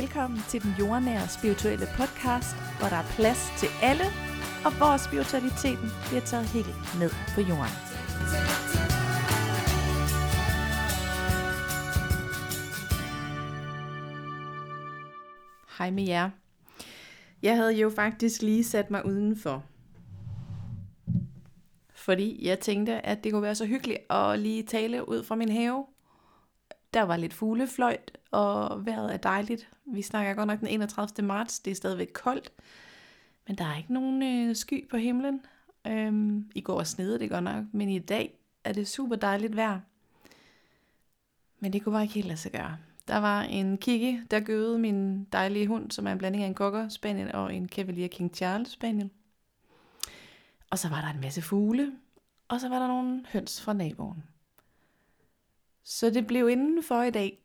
Velkommen 0.00 0.40
til 0.48 0.62
den 0.62 0.74
jordnære 0.78 1.28
spirituelle 1.28 1.86
podcast, 1.96 2.56
hvor 2.78 2.88
der 2.88 2.96
er 2.96 3.08
plads 3.16 3.40
til 3.60 3.68
alle, 3.82 4.04
og 4.64 4.76
hvor 4.78 4.96
spiritualiteten 4.96 5.88
bliver 6.08 6.20
taget 6.20 6.46
helt 6.46 6.76
ned 7.00 7.10
på 7.34 7.40
jorden. 7.40 7.76
Hej 15.78 15.90
med 15.90 16.04
jer. 16.04 16.30
Jeg 17.42 17.56
havde 17.56 17.72
jo 17.72 17.90
faktisk 17.90 18.42
lige 18.42 18.64
sat 18.64 18.90
mig 18.90 19.06
udenfor. 19.06 19.64
Fordi 21.94 22.46
jeg 22.46 22.60
tænkte, 22.60 23.06
at 23.06 23.24
det 23.24 23.32
kunne 23.32 23.42
være 23.42 23.54
så 23.54 23.66
hyggeligt 23.66 23.98
at 24.10 24.38
lige 24.38 24.62
tale 24.62 25.08
ud 25.08 25.24
fra 25.24 25.34
min 25.34 25.52
have. 25.52 25.84
Der 26.94 27.02
var 27.02 27.16
lidt 27.16 27.34
fuglefløjt, 27.34 28.18
og 28.30 28.86
vejret 28.86 29.12
er 29.12 29.16
dejligt. 29.16 29.68
Vi 29.86 30.02
snakker 30.02 30.34
godt 30.34 30.46
nok 30.46 30.60
den 30.60 30.68
31. 30.68 31.26
marts, 31.26 31.58
det 31.58 31.70
er 31.70 31.74
stadigvæk 31.74 32.10
koldt. 32.12 32.52
Men 33.46 33.58
der 33.58 33.64
er 33.64 33.76
ikke 33.76 33.92
nogen 33.92 34.22
øh, 34.22 34.56
sky 34.56 34.88
på 34.88 34.96
himlen. 34.96 35.40
Øhm, 35.86 36.50
I 36.54 36.60
går 36.60 36.82
snede 36.82 37.18
det 37.18 37.30
godt 37.30 37.44
nok, 37.44 37.64
men 37.72 37.88
i 37.88 37.98
dag 37.98 38.38
er 38.64 38.72
det 38.72 38.88
super 38.88 39.16
dejligt 39.16 39.56
vejr. 39.56 39.80
Men 41.60 41.72
det 41.72 41.82
kunne 41.82 41.92
bare 41.92 42.02
ikke 42.02 42.14
helt 42.14 42.26
lade 42.26 42.38
sig 42.38 42.52
gøre. 42.52 42.76
Der 43.08 43.16
var 43.16 43.42
en 43.42 43.78
kiki, 43.78 44.20
der 44.30 44.40
gøede 44.40 44.78
min 44.78 45.24
dejlige 45.24 45.66
hund, 45.66 45.90
som 45.90 46.06
er 46.06 46.12
en 46.12 46.18
blanding 46.18 46.44
af 46.44 46.48
en 46.48 46.54
cocker 46.54 46.88
spaniel 46.88 47.34
og 47.34 47.54
en 47.54 47.68
Cavalier 47.68 48.08
King 48.08 48.34
Charles 48.34 48.68
spaniel. 48.68 49.10
Og 50.70 50.78
så 50.78 50.88
var 50.88 51.00
der 51.00 51.08
en 51.08 51.20
masse 51.20 51.42
fugle, 51.42 51.92
og 52.48 52.60
så 52.60 52.68
var 52.68 52.78
der 52.78 52.86
nogle 52.86 53.24
høns 53.32 53.62
fra 53.62 53.72
naboen. 53.72 54.24
Så 55.88 56.10
det 56.10 56.26
blev 56.26 56.48
indenfor 56.48 57.02
i 57.02 57.10
dag. 57.10 57.38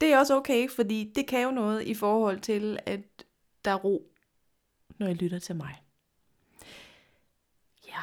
Det 0.00 0.12
er 0.12 0.18
også 0.18 0.36
okay, 0.36 0.68
fordi 0.70 1.12
det 1.14 1.26
kan 1.26 1.42
jo 1.42 1.50
noget 1.50 1.82
i 1.82 1.94
forhold 1.94 2.40
til, 2.40 2.78
at 2.86 3.00
der 3.64 3.70
er 3.70 3.76
ro, 3.76 4.12
når 4.98 5.06
I 5.06 5.14
lytter 5.14 5.38
til 5.38 5.56
mig. 5.56 5.82
Ja, 7.88 8.02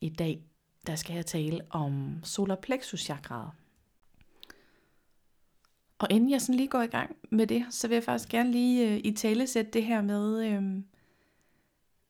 i 0.00 0.08
dag 0.08 0.42
der 0.86 0.96
skal 0.96 1.14
jeg 1.14 1.26
tale 1.26 1.60
om 1.70 2.20
solar 2.24 2.56
plexus 2.56 3.00
chakraet. 3.00 3.50
Og 5.98 6.08
inden 6.10 6.30
jeg 6.30 6.40
sådan 6.40 6.54
lige 6.54 6.68
går 6.68 6.82
i 6.82 6.86
gang 6.86 7.16
med 7.30 7.46
det, 7.46 7.66
så 7.70 7.88
vil 7.88 7.94
jeg 7.94 8.04
faktisk 8.04 8.28
gerne 8.28 8.52
lige 8.52 8.90
øh, 8.90 9.00
i 9.04 9.12
tale 9.12 9.46
sætte 9.46 9.70
det 9.70 9.84
her 9.84 10.02
med, 10.02 10.46
øh, 10.46 10.82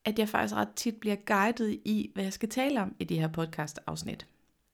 at 0.05 0.19
jeg 0.19 0.29
faktisk 0.29 0.55
ret 0.55 0.75
tit 0.77 0.97
bliver 0.97 1.17
guidet 1.17 1.81
i, 1.85 2.11
hvad 2.15 2.25
jeg 2.25 2.33
skal 2.33 2.49
tale 2.49 2.83
om 2.83 2.97
i 2.99 3.05
de 3.05 3.21
her 3.21 3.29
podcast 3.29 3.79
afsnit. 3.87 4.27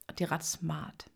Og 0.09 0.19
det 0.19 0.25
er 0.25 0.33
ret 0.33 0.45
smart. 0.45 1.07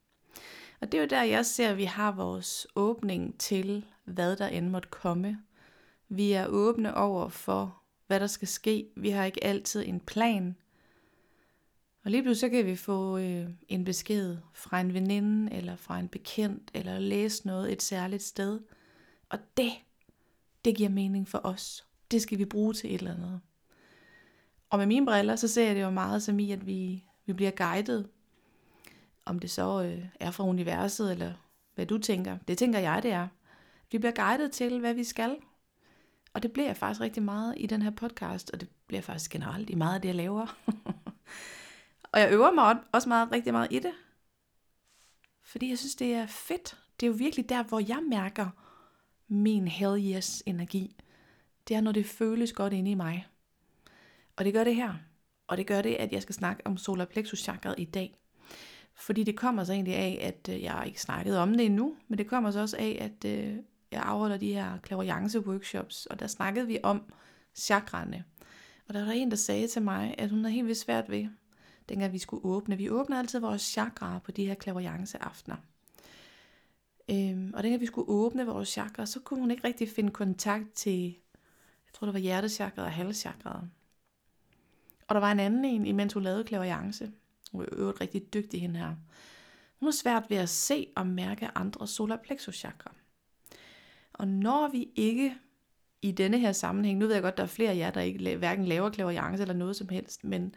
Og 0.81 0.93
det 0.93 0.99
er 0.99 1.03
jo 1.03 1.09
der, 1.09 1.23
jeg 1.23 1.47
ser, 1.47 1.71
at 1.71 1.77
vi 1.77 1.85
har 1.85 2.13
vores 2.13 2.67
åbning 2.77 3.39
til, 3.39 3.85
hvad 4.05 4.37
der 4.37 4.47
end 4.47 4.69
måtte 4.69 4.89
komme. 4.89 5.39
Vi 6.09 6.33
er 6.33 6.47
åbne 6.47 6.97
over 6.97 7.29
for, 7.29 7.83
hvad 8.07 8.21
der 8.21 8.27
skal 8.27 8.49
ske. 8.49 8.89
Vi 8.97 9.11
har 9.11 9.25
ikke 9.25 9.45
altid 9.45 9.85
en 9.87 10.01
plan. 10.01 10.57
Og 12.05 12.11
lige 12.11 12.23
pludselig 12.23 12.51
så 12.51 12.57
kan 12.57 12.67
vi 12.67 12.77
få 12.77 13.19
øh, 13.19 13.49
en 13.69 13.85
besked 13.85 14.37
fra 14.53 14.81
en 14.81 14.95
veninde, 14.95 15.53
eller 15.53 15.77
fra 15.77 15.99
en 15.99 16.09
bekendt, 16.09 16.71
eller 16.75 16.99
læse 16.99 17.47
noget 17.47 17.73
et 17.73 17.83
særligt 17.83 18.23
sted. 18.23 18.61
Og 19.29 19.39
det, 19.57 19.73
det 20.65 20.77
giver 20.77 20.89
mening 20.89 21.29
for 21.29 21.41
os. 21.45 21.87
Det 22.11 22.23
skal 22.23 22.39
vi 22.39 22.45
bruge 22.45 22.75
til 22.75 22.95
et 22.95 22.99
eller 22.99 23.15
andet. 23.15 23.41
Og 24.71 24.79
med 24.79 24.87
mine 24.87 25.07
briller, 25.07 25.37
så 25.37 25.49
ser 25.49 25.67
jeg 25.67 25.75
det 25.75 25.83
jo 25.83 25.91
meget 25.91 26.23
som 26.23 26.39
i, 26.39 26.53
at 26.53 26.67
vi, 26.67 27.05
vi 27.27 27.33
bliver 27.33 27.51
guidet. 27.51 28.09
Om 29.29 29.39
det 29.39 29.51
så 29.51 29.83
øh, 29.83 30.05
er 30.21 30.31
fra 30.31 30.45
universet, 30.45 31.13
eller 31.13 31.33
hvad 31.75 31.87
du 31.87 31.99
tænker. 31.99 32.39
Det 32.49 32.59
tænker 32.59 32.79
jeg, 32.79 33.03
det 33.03 33.13
er. 33.13 33.29
Vi 33.93 33.99
bliver 33.99 34.13
guidet 34.13 34.53
til, 34.53 34.81
hvad 34.81 34.95
vi 34.95 35.05
skal. 35.05 35.37
Og 36.33 36.43
det 36.43 36.53
bliver 36.53 36.67
jeg 36.67 36.77
faktisk 36.77 37.01
rigtig 37.01 37.23
meget 37.23 37.55
i 37.57 37.67
den 37.67 37.83
her 37.83 37.91
podcast, 37.91 38.51
og 38.51 38.61
det 38.61 38.69
bliver 38.87 39.01
faktisk 39.01 39.31
generelt 39.31 39.71
i 39.71 39.75
meget 39.75 39.95
af 39.95 40.01
det, 40.01 40.09
jeg 40.09 40.17
laver. 40.17 40.57
og 42.13 42.21
jeg 42.21 42.33
øver 42.33 42.51
mig 42.51 42.79
også 42.93 43.09
meget, 43.09 43.33
rigtig 43.33 43.53
meget 43.53 43.69
i 43.71 43.79
det. 43.79 43.93
Fordi 45.43 45.69
jeg 45.69 45.79
synes, 45.79 45.95
det 45.95 46.15
er 46.15 46.27
fedt. 46.27 46.77
Det 47.01 47.07
er 47.07 47.11
jo 47.11 47.17
virkelig 47.19 47.49
der, 47.49 47.63
hvor 47.63 47.81
jeg 47.89 48.03
mærker 48.09 48.49
min 49.29 49.69
hell 49.69 50.15
yes 50.15 50.43
energi. 50.47 50.97
Det 51.69 51.77
er, 51.77 51.81
når 51.81 51.93
det 51.93 52.07
føles 52.07 52.53
godt 52.53 52.73
inde 52.73 52.91
i 52.91 52.95
mig. 52.95 53.27
Og 54.37 54.45
det 54.45 54.53
gør 54.53 54.65
det 54.65 54.77
her. 54.77 54.95
Og 55.47 55.57
det 55.57 55.67
gør 55.67 55.83
det, 55.83 55.95
at 55.95 56.13
jeg 56.13 56.23
skal 56.23 56.35
snakke 56.35 56.67
om 56.67 56.77
solar 56.77 57.05
plexus 57.05 57.39
chakra 57.39 57.75
i 57.79 57.85
dag. 57.85 58.19
Fordi 58.99 59.25
det 59.25 59.37
kommer 59.37 59.65
så 59.65 59.73
egentlig 59.73 59.95
af, 59.95 60.19
at 60.23 60.55
øh, 60.55 60.63
jeg 60.63 60.73
har 60.73 60.85
ikke 60.85 61.03
snakket 61.03 61.39
om 61.39 61.55
det 61.55 61.67
endnu, 61.67 61.97
men 62.09 62.19
det 62.19 62.27
kommer 62.27 62.51
så 62.51 62.61
også 62.61 62.77
af, 62.77 62.99
at 63.01 63.31
øh, 63.31 63.57
jeg 63.93 64.03
afholder 64.03 64.37
de 64.37 64.53
her 64.53 64.79
clairvoyance 64.87 65.47
workshops, 65.47 66.07
og 66.07 66.21
der 66.21 66.27
snakkede 66.27 66.67
vi 66.67 66.79
om 66.83 67.13
chakrene. 67.55 68.25
Og 68.89 68.95
der 68.95 69.01
var 69.01 69.07
der 69.07 69.13
en, 69.13 69.31
der 69.31 69.37
sagde 69.37 69.69
til 69.69 69.83
mig, 69.83 70.15
at 70.19 70.31
hun 70.31 70.39
havde 70.39 70.55
helt 70.55 70.67
vildt 70.67 70.81
svært 70.81 71.11
ved, 71.11 71.27
dengang 71.89 72.13
vi 72.13 72.19
skulle 72.19 72.45
åbne. 72.45 72.77
Vi 72.77 72.91
åbner 72.91 73.19
altid 73.19 73.41
vores 73.41 73.63
chakra 73.63 74.19
på 74.19 74.31
de 74.31 74.47
her 74.47 74.55
clairvoyance 74.55 75.23
aftener. 75.23 75.57
Øhm, 77.11 77.53
og 77.57 77.63
dengang 77.63 77.81
vi 77.81 77.87
skulle 77.87 78.09
åbne 78.09 78.47
vores 78.47 78.69
chakra, 78.69 79.07
så 79.07 79.21
kunne 79.21 79.41
hun 79.41 79.51
ikke 79.51 79.67
rigtig 79.67 79.89
finde 79.89 80.11
kontakt 80.11 80.73
til, 80.75 81.05
jeg 81.87 81.95
tror 81.95 82.07
det 82.07 82.15
var 82.15 82.21
hjertechakraet 82.21 82.87
og 82.87 82.93
halschakraet. 82.93 83.71
Og 85.09 85.15
der 85.15 85.21
var 85.21 85.33
en 85.33 85.41
anden 85.41 85.65
en, 85.65 85.87
imens 85.87 86.13
hun 86.13 86.23
lavede 86.23 86.47
clairvoyance. 86.47 87.13
Hun 87.53 87.63
er 87.63 87.67
øvrigt 87.73 88.01
rigtig 88.01 88.35
dygtig 88.35 88.61
hende 88.61 88.79
her. 88.79 88.95
Hun 89.81 89.87
har 89.87 89.93
svært 89.93 90.25
ved 90.29 90.37
at 90.37 90.49
se 90.49 90.87
og 90.97 91.07
mærke 91.07 91.49
andre 91.55 91.87
solar 91.87 92.17
plexus 92.17 92.57
chakra. 92.57 92.95
Og 94.13 94.29
når 94.29 94.69
vi 94.69 94.89
ikke 94.95 95.35
i 96.03 96.13
denne 96.13 96.39
her 96.39 96.53
sammenhæng, 96.53 96.99
nu 96.99 97.07
ved 97.07 97.15
jeg 97.15 97.23
godt, 97.23 97.37
der 97.37 97.43
er 97.43 97.47
flere 97.47 97.71
af 97.71 97.77
jer, 97.77 97.91
der 97.91 98.01
ikke 98.01 98.37
hverken 98.37 98.65
laver 98.65 98.93
clairvoyance 98.93 99.43
eller 99.43 99.55
noget 99.55 99.77
som 99.77 99.89
helst, 99.89 100.25
men 100.25 100.55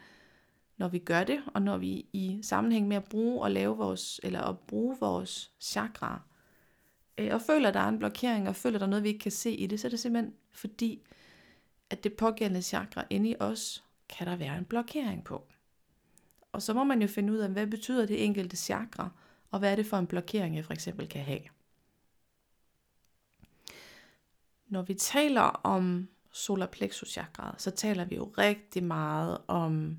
når 0.76 0.88
vi 0.88 0.98
gør 0.98 1.24
det, 1.24 1.42
og 1.54 1.62
når 1.62 1.76
vi 1.76 2.06
i 2.12 2.38
sammenhæng 2.42 2.88
med 2.88 2.96
at 2.96 3.04
bruge 3.04 3.42
og 3.42 3.50
lave 3.50 3.76
vores, 3.76 4.20
eller 4.22 4.40
at 4.40 4.58
bruge 4.58 4.96
vores 5.00 5.52
chakra, 5.60 6.22
øh, 7.18 7.34
og 7.34 7.42
føler, 7.42 7.68
at 7.68 7.74
der 7.74 7.80
er 7.80 7.88
en 7.88 7.98
blokering, 7.98 8.48
og 8.48 8.56
føler, 8.56 8.76
at 8.76 8.80
der 8.80 8.86
er 8.86 8.90
noget, 8.90 9.02
vi 9.02 9.08
ikke 9.08 9.22
kan 9.22 9.32
se 9.32 9.50
i 9.50 9.66
det, 9.66 9.80
så 9.80 9.88
er 9.88 9.90
det 9.90 10.00
simpelthen 10.00 10.34
fordi, 10.52 11.02
at 11.90 12.04
det 12.04 12.12
pågældende 12.14 12.62
chakra 12.62 13.04
inde 13.10 13.30
i 13.30 13.34
os 13.40 13.84
kan 14.08 14.26
der 14.26 14.36
være 14.36 14.58
en 14.58 14.64
blokering 14.64 15.24
på. 15.24 15.46
Og 16.52 16.62
så 16.62 16.74
må 16.74 16.84
man 16.84 17.02
jo 17.02 17.08
finde 17.08 17.32
ud 17.32 17.38
af, 17.38 17.50
hvad 17.50 17.66
betyder 17.66 18.06
det 18.06 18.24
enkelte 18.24 18.56
chakra, 18.56 19.10
og 19.50 19.58
hvad 19.58 19.72
er 19.72 19.76
det 19.76 19.86
for 19.86 19.96
en 19.96 20.06
blokering, 20.06 20.56
jeg 20.56 20.64
for 20.64 20.72
eksempel 20.72 21.08
kan 21.08 21.24
have. 21.24 21.40
Når 24.68 24.82
vi 24.82 24.94
taler 24.94 25.42
om 25.42 26.08
solar 26.32 26.66
plexus 26.66 27.08
chakra, 27.08 27.54
så 27.58 27.70
taler 27.70 28.04
vi 28.04 28.16
jo 28.16 28.24
rigtig 28.38 28.84
meget 28.84 29.38
om 29.46 29.96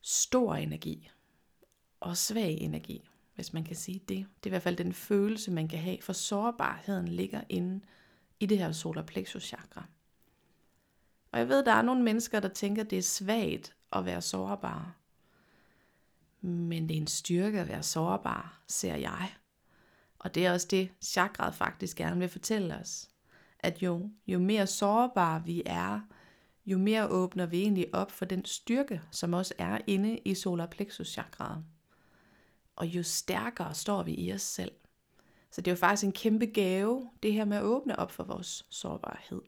stor 0.00 0.54
energi 0.54 1.10
og 2.00 2.16
svag 2.16 2.60
energi, 2.60 3.08
hvis 3.34 3.52
man 3.52 3.64
kan 3.64 3.76
sige 3.76 3.98
det. 3.98 4.26
Det 4.36 4.46
er 4.46 4.48
i 4.48 4.48
hvert 4.48 4.62
fald 4.62 4.76
den 4.76 4.92
følelse, 4.92 5.50
man 5.50 5.68
kan 5.68 5.78
have, 5.78 6.02
for 6.02 6.12
sårbarheden 6.12 7.08
ligger 7.08 7.40
inde 7.48 7.84
i 8.40 8.46
det 8.46 8.58
her 8.58 8.72
solar 8.72 9.02
plexus 9.02 9.42
chakra. 9.42 9.84
Og 11.32 11.38
jeg 11.38 11.48
ved, 11.48 11.64
der 11.64 11.72
er 11.72 11.82
nogle 11.82 12.02
mennesker, 12.02 12.40
der 12.40 12.48
tænker, 12.48 12.82
at 12.82 12.90
det 12.90 12.98
er 12.98 13.02
svagt 13.02 13.76
at 13.92 14.04
være 14.04 14.22
sårbar. 14.22 14.96
Men 16.40 16.88
det 16.88 16.96
er 16.96 17.00
en 17.00 17.06
styrke 17.06 17.60
at 17.60 17.68
være 17.68 17.82
sårbar, 17.82 18.62
ser 18.66 18.96
jeg. 18.96 19.34
Og 20.18 20.34
det 20.34 20.46
er 20.46 20.52
også 20.52 20.66
det, 20.70 20.90
chakraet 21.02 21.54
faktisk 21.54 21.96
gerne 21.96 22.18
vil 22.18 22.28
fortælle 22.28 22.76
os. 22.76 23.10
At 23.58 23.82
jo, 23.82 24.10
jo 24.26 24.38
mere 24.38 24.66
sårbare 24.66 25.44
vi 25.44 25.62
er, 25.66 26.00
jo 26.66 26.78
mere 26.78 27.08
åbner 27.08 27.46
vi 27.46 27.60
egentlig 27.60 27.94
op 27.94 28.10
for 28.10 28.24
den 28.24 28.44
styrke, 28.44 29.02
som 29.10 29.32
også 29.32 29.54
er 29.58 29.78
inde 29.86 30.18
i 30.18 30.34
solar 30.34 30.66
plexus 30.66 31.08
chakraet. 31.08 31.64
Og 32.76 32.86
jo 32.86 33.02
stærkere 33.02 33.74
står 33.74 34.02
vi 34.02 34.14
i 34.14 34.32
os 34.32 34.42
selv. 34.42 34.72
Så 35.50 35.60
det 35.60 35.70
er 35.70 35.72
jo 35.72 35.78
faktisk 35.78 36.04
en 36.04 36.12
kæmpe 36.12 36.46
gave, 36.46 37.10
det 37.22 37.32
her 37.32 37.44
med 37.44 37.56
at 37.56 37.62
åbne 37.62 37.98
op 37.98 38.10
for 38.10 38.24
vores 38.24 38.66
sårbarhed. 38.70 39.42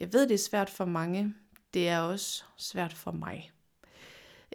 Jeg 0.00 0.12
ved, 0.12 0.28
det 0.28 0.34
er 0.34 0.38
svært 0.38 0.70
for 0.70 0.84
mange. 0.84 1.34
Det 1.74 1.88
er 1.88 2.00
også 2.00 2.44
svært 2.56 2.92
for 2.92 3.12
mig. 3.12 3.52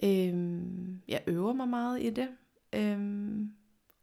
Øhm, 0.04 1.02
jeg 1.08 1.24
øver 1.28 1.54
mig 1.54 1.68
meget 1.68 2.04
i 2.04 2.10
det. 2.10 2.30
Øhm, 2.74 3.54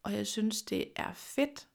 og 0.02 0.12
jeg 0.12 0.26
synes, 0.26 0.62
det 0.62 0.84
er 0.96 1.12
fedt. 1.12 1.68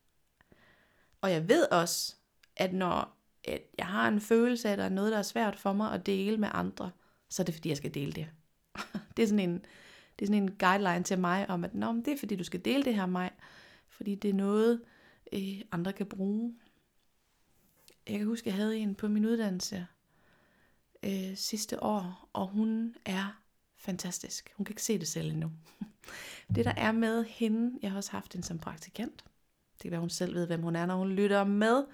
Og 1.20 1.30
jeg 1.30 1.48
ved 1.48 1.66
også, 1.72 2.16
at 2.56 2.72
når 2.72 3.16
at 3.44 3.62
jeg 3.78 3.86
har 3.86 4.08
en 4.08 4.20
følelse 4.20 4.68
af, 4.68 4.72
at 4.72 4.78
der 4.78 4.84
er 4.84 4.88
noget, 4.88 5.12
der 5.12 5.18
er 5.18 5.22
svært 5.22 5.58
for 5.58 5.72
mig 5.72 5.92
at 5.92 6.06
dele 6.06 6.36
med 6.36 6.48
andre, 6.52 6.90
så 7.28 7.42
er 7.42 7.44
det 7.44 7.54
fordi, 7.54 7.68
jeg 7.68 7.76
skal 7.76 7.94
dele 7.94 8.12
det. 8.12 8.28
det 9.16 9.22
er 9.22 9.26
sådan 9.26 9.50
en, 9.50 9.54
det 10.18 10.24
er 10.24 10.26
sådan 10.26 10.42
en 10.42 10.56
guideline 10.56 11.04
til 11.04 11.18
mig 11.18 11.50
om, 11.50 11.64
at 11.64 11.74
Nå, 11.74 11.92
men 11.92 12.04
det 12.04 12.12
er 12.12 12.18
fordi, 12.18 12.36
du 12.36 12.44
skal 12.44 12.64
dele 12.64 12.84
det 12.84 12.94
her 12.94 13.06
mig, 13.06 13.30
fordi 13.88 14.14
det 14.14 14.30
er 14.30 14.34
noget, 14.34 14.82
øh, 15.32 15.60
andre 15.72 15.92
kan 15.92 16.06
bruge 16.06 16.54
jeg 18.10 18.18
kan 18.18 18.26
huske, 18.26 18.48
jeg 18.48 18.56
havde 18.56 18.78
en 18.78 18.94
på 18.94 19.08
min 19.08 19.24
uddannelse 19.24 19.86
øh, 21.02 21.36
sidste 21.36 21.82
år, 21.82 22.28
og 22.32 22.48
hun 22.48 22.94
er 23.04 23.42
fantastisk. 23.80 24.52
Hun 24.56 24.64
kan 24.64 24.72
ikke 24.72 24.82
se 24.82 24.98
det 24.98 25.08
selv 25.08 25.32
endnu. 25.32 25.50
Det 26.54 26.64
der 26.64 26.74
er 26.76 26.92
med 26.92 27.24
hende, 27.24 27.78
jeg 27.82 27.90
har 27.90 27.96
også 27.96 28.10
haft 28.10 28.32
hende 28.32 28.46
som 28.46 28.58
praktikant, 28.58 29.24
Det 29.72 29.82
kan 29.82 29.90
være, 29.90 30.00
hun 30.00 30.10
selv 30.10 30.34
ved, 30.34 30.46
hvem 30.46 30.62
hun 30.62 30.76
er, 30.76 30.86
når 30.86 30.96
hun 30.96 31.10
lytter 31.10 31.44
med. 31.44 31.84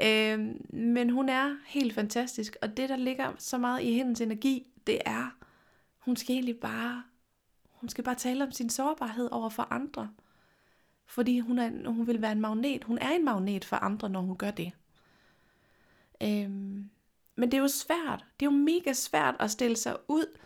Øh, 0.00 0.54
men 0.70 1.10
hun 1.10 1.28
er 1.28 1.56
helt 1.66 1.94
fantastisk, 1.94 2.56
og 2.62 2.76
det, 2.76 2.88
der 2.88 2.96
ligger 2.96 3.32
så 3.38 3.58
meget 3.58 3.82
i 3.82 3.92
hendes 3.92 4.20
energi, 4.20 4.70
det 4.86 5.00
er, 5.06 5.36
hun 5.98 6.16
skal 6.16 6.34
egentlig 6.34 6.60
bare, 6.60 7.02
hun 7.70 7.88
skal 7.88 8.04
bare 8.04 8.14
tale 8.14 8.44
om 8.44 8.52
sin 8.52 8.70
sårbarhed 8.70 9.28
over 9.32 9.48
for 9.48 9.62
andre. 9.70 10.10
Fordi 11.06 11.38
hun, 11.38 11.58
er, 11.58 11.88
hun 11.92 12.06
vil 12.06 12.22
være 12.22 12.32
en 12.32 12.40
magnet. 12.40 12.84
Hun 12.84 12.98
er 12.98 13.10
en 13.10 13.24
magnet 13.24 13.64
for 13.64 13.76
andre, 13.76 14.08
når 14.08 14.20
hun 14.20 14.36
gør 14.36 14.50
det. 14.50 14.72
Øhm, 16.22 16.90
men 17.36 17.50
det 17.50 17.54
er 17.54 17.62
jo 17.62 17.68
svært. 17.68 18.24
Det 18.40 18.46
er 18.46 18.50
jo 18.50 18.56
mega 18.56 18.92
svært 18.92 19.34
at 19.40 19.50
stille 19.50 19.76
sig 19.76 19.96
ud 20.08 20.38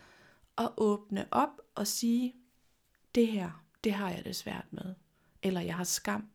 at 0.57 0.69
åbne 0.77 1.27
op 1.31 1.61
og 1.75 1.87
sige, 1.87 2.33
det 3.15 3.27
her, 3.27 3.63
det 3.83 3.93
har 3.93 4.09
jeg 4.09 4.25
det 4.25 4.35
svært 4.35 4.65
med. 4.71 4.95
Eller 5.43 5.61
jeg 5.61 5.75
har 5.75 5.83
skam 5.83 6.27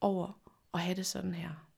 over 0.00 0.38
at 0.74 0.80
have 0.80 0.96
det 0.96 1.06
sådan 1.06 1.34
her. 1.34 1.68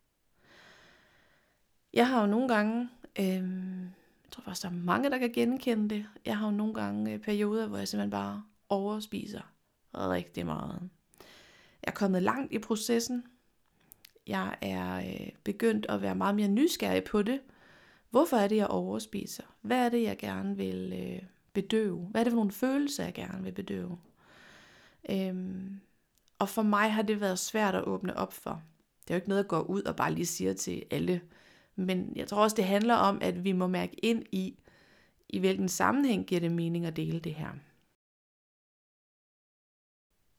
Jeg 1.93 2.09
har 2.09 2.21
jo 2.21 2.27
nogle 2.27 2.49
gange, 2.49 2.89
øhm, 3.19 3.83
jeg 4.25 4.31
tror 4.31 4.43
faktisk, 4.43 4.63
der 4.63 4.69
er 4.69 4.73
mange, 4.73 5.11
der 5.11 5.19
kan 5.19 5.33
genkende 5.33 5.95
det. 5.95 6.07
Jeg 6.25 6.39
har 6.39 6.47
jo 6.47 6.53
nogle 6.53 6.75
gange 6.75 7.13
øh, 7.13 7.19
perioder, 7.19 7.67
hvor 7.67 7.79
jeg 7.79 7.89
simpelthen 7.89 8.11
bare 8.11 8.45
overspiser 8.69 9.53
rigtig 9.95 10.47
meget. 10.47 10.91
Jeg 11.83 11.91
er 11.91 11.95
kommet 11.95 12.23
langt 12.23 12.53
i 12.53 12.59
processen. 12.59 13.25
Jeg 14.27 14.57
er 14.61 14.97
øh, 14.97 15.29
begyndt 15.45 15.87
at 15.89 16.03
være 16.03 16.15
meget 16.15 16.35
mere 16.35 16.49
nysgerrig 16.49 17.05
på 17.05 17.23
det. 17.23 17.41
Hvorfor 18.11 18.37
er 18.37 18.49
det, 18.49 18.57
jeg 18.57 18.67
overspiser? 18.67 19.45
Hvad 19.61 19.85
er 19.85 19.89
det, 19.89 20.03
jeg 20.03 20.19
gerne 20.19 20.57
vil 20.57 20.93
øh, 20.93 21.29
bedøve? 21.55 22.09
Hvad 22.11 22.21
er 22.21 22.25
det 22.25 22.31
for 22.31 22.37
nogle 22.37 22.53
følelser, 22.53 23.05
jeg 23.05 23.15
gerne 23.15 23.45
vil 23.45 23.53
bedøve? 23.53 23.99
Øhm, 25.11 25.81
og 26.39 26.49
for 26.49 26.63
mig 26.63 26.93
har 26.93 27.03
det 27.03 27.21
været 27.21 27.39
svært 27.39 27.75
at 27.75 27.85
åbne 27.85 28.17
op 28.17 28.33
for. 28.33 28.63
Det 29.03 29.11
er 29.11 29.15
jo 29.15 29.17
ikke 29.17 29.29
noget, 29.29 29.45
at 29.45 29.49
gå 29.49 29.61
ud 29.61 29.83
og 29.83 29.97
bare 29.97 30.15
lige 30.15 30.27
siger 30.27 30.53
til 30.53 30.85
alle. 30.91 31.21
Men 31.77 32.13
jeg 32.17 32.29
tror 32.29 32.43
også, 32.43 32.57
det 32.57 32.65
handler 32.65 32.95
om, 32.95 33.19
at 33.23 33.45
vi 33.45 33.53
må 33.53 33.67
mærke 33.67 33.95
ind 33.95 34.25
i, 34.33 34.59
i 35.29 35.39
hvilken 35.39 35.69
sammenhæng 35.69 36.27
giver 36.27 36.41
det 36.41 36.53
mening 36.53 36.87
at 36.87 36.97
dele 36.97 37.21
det 37.21 37.35
her. 37.35 37.51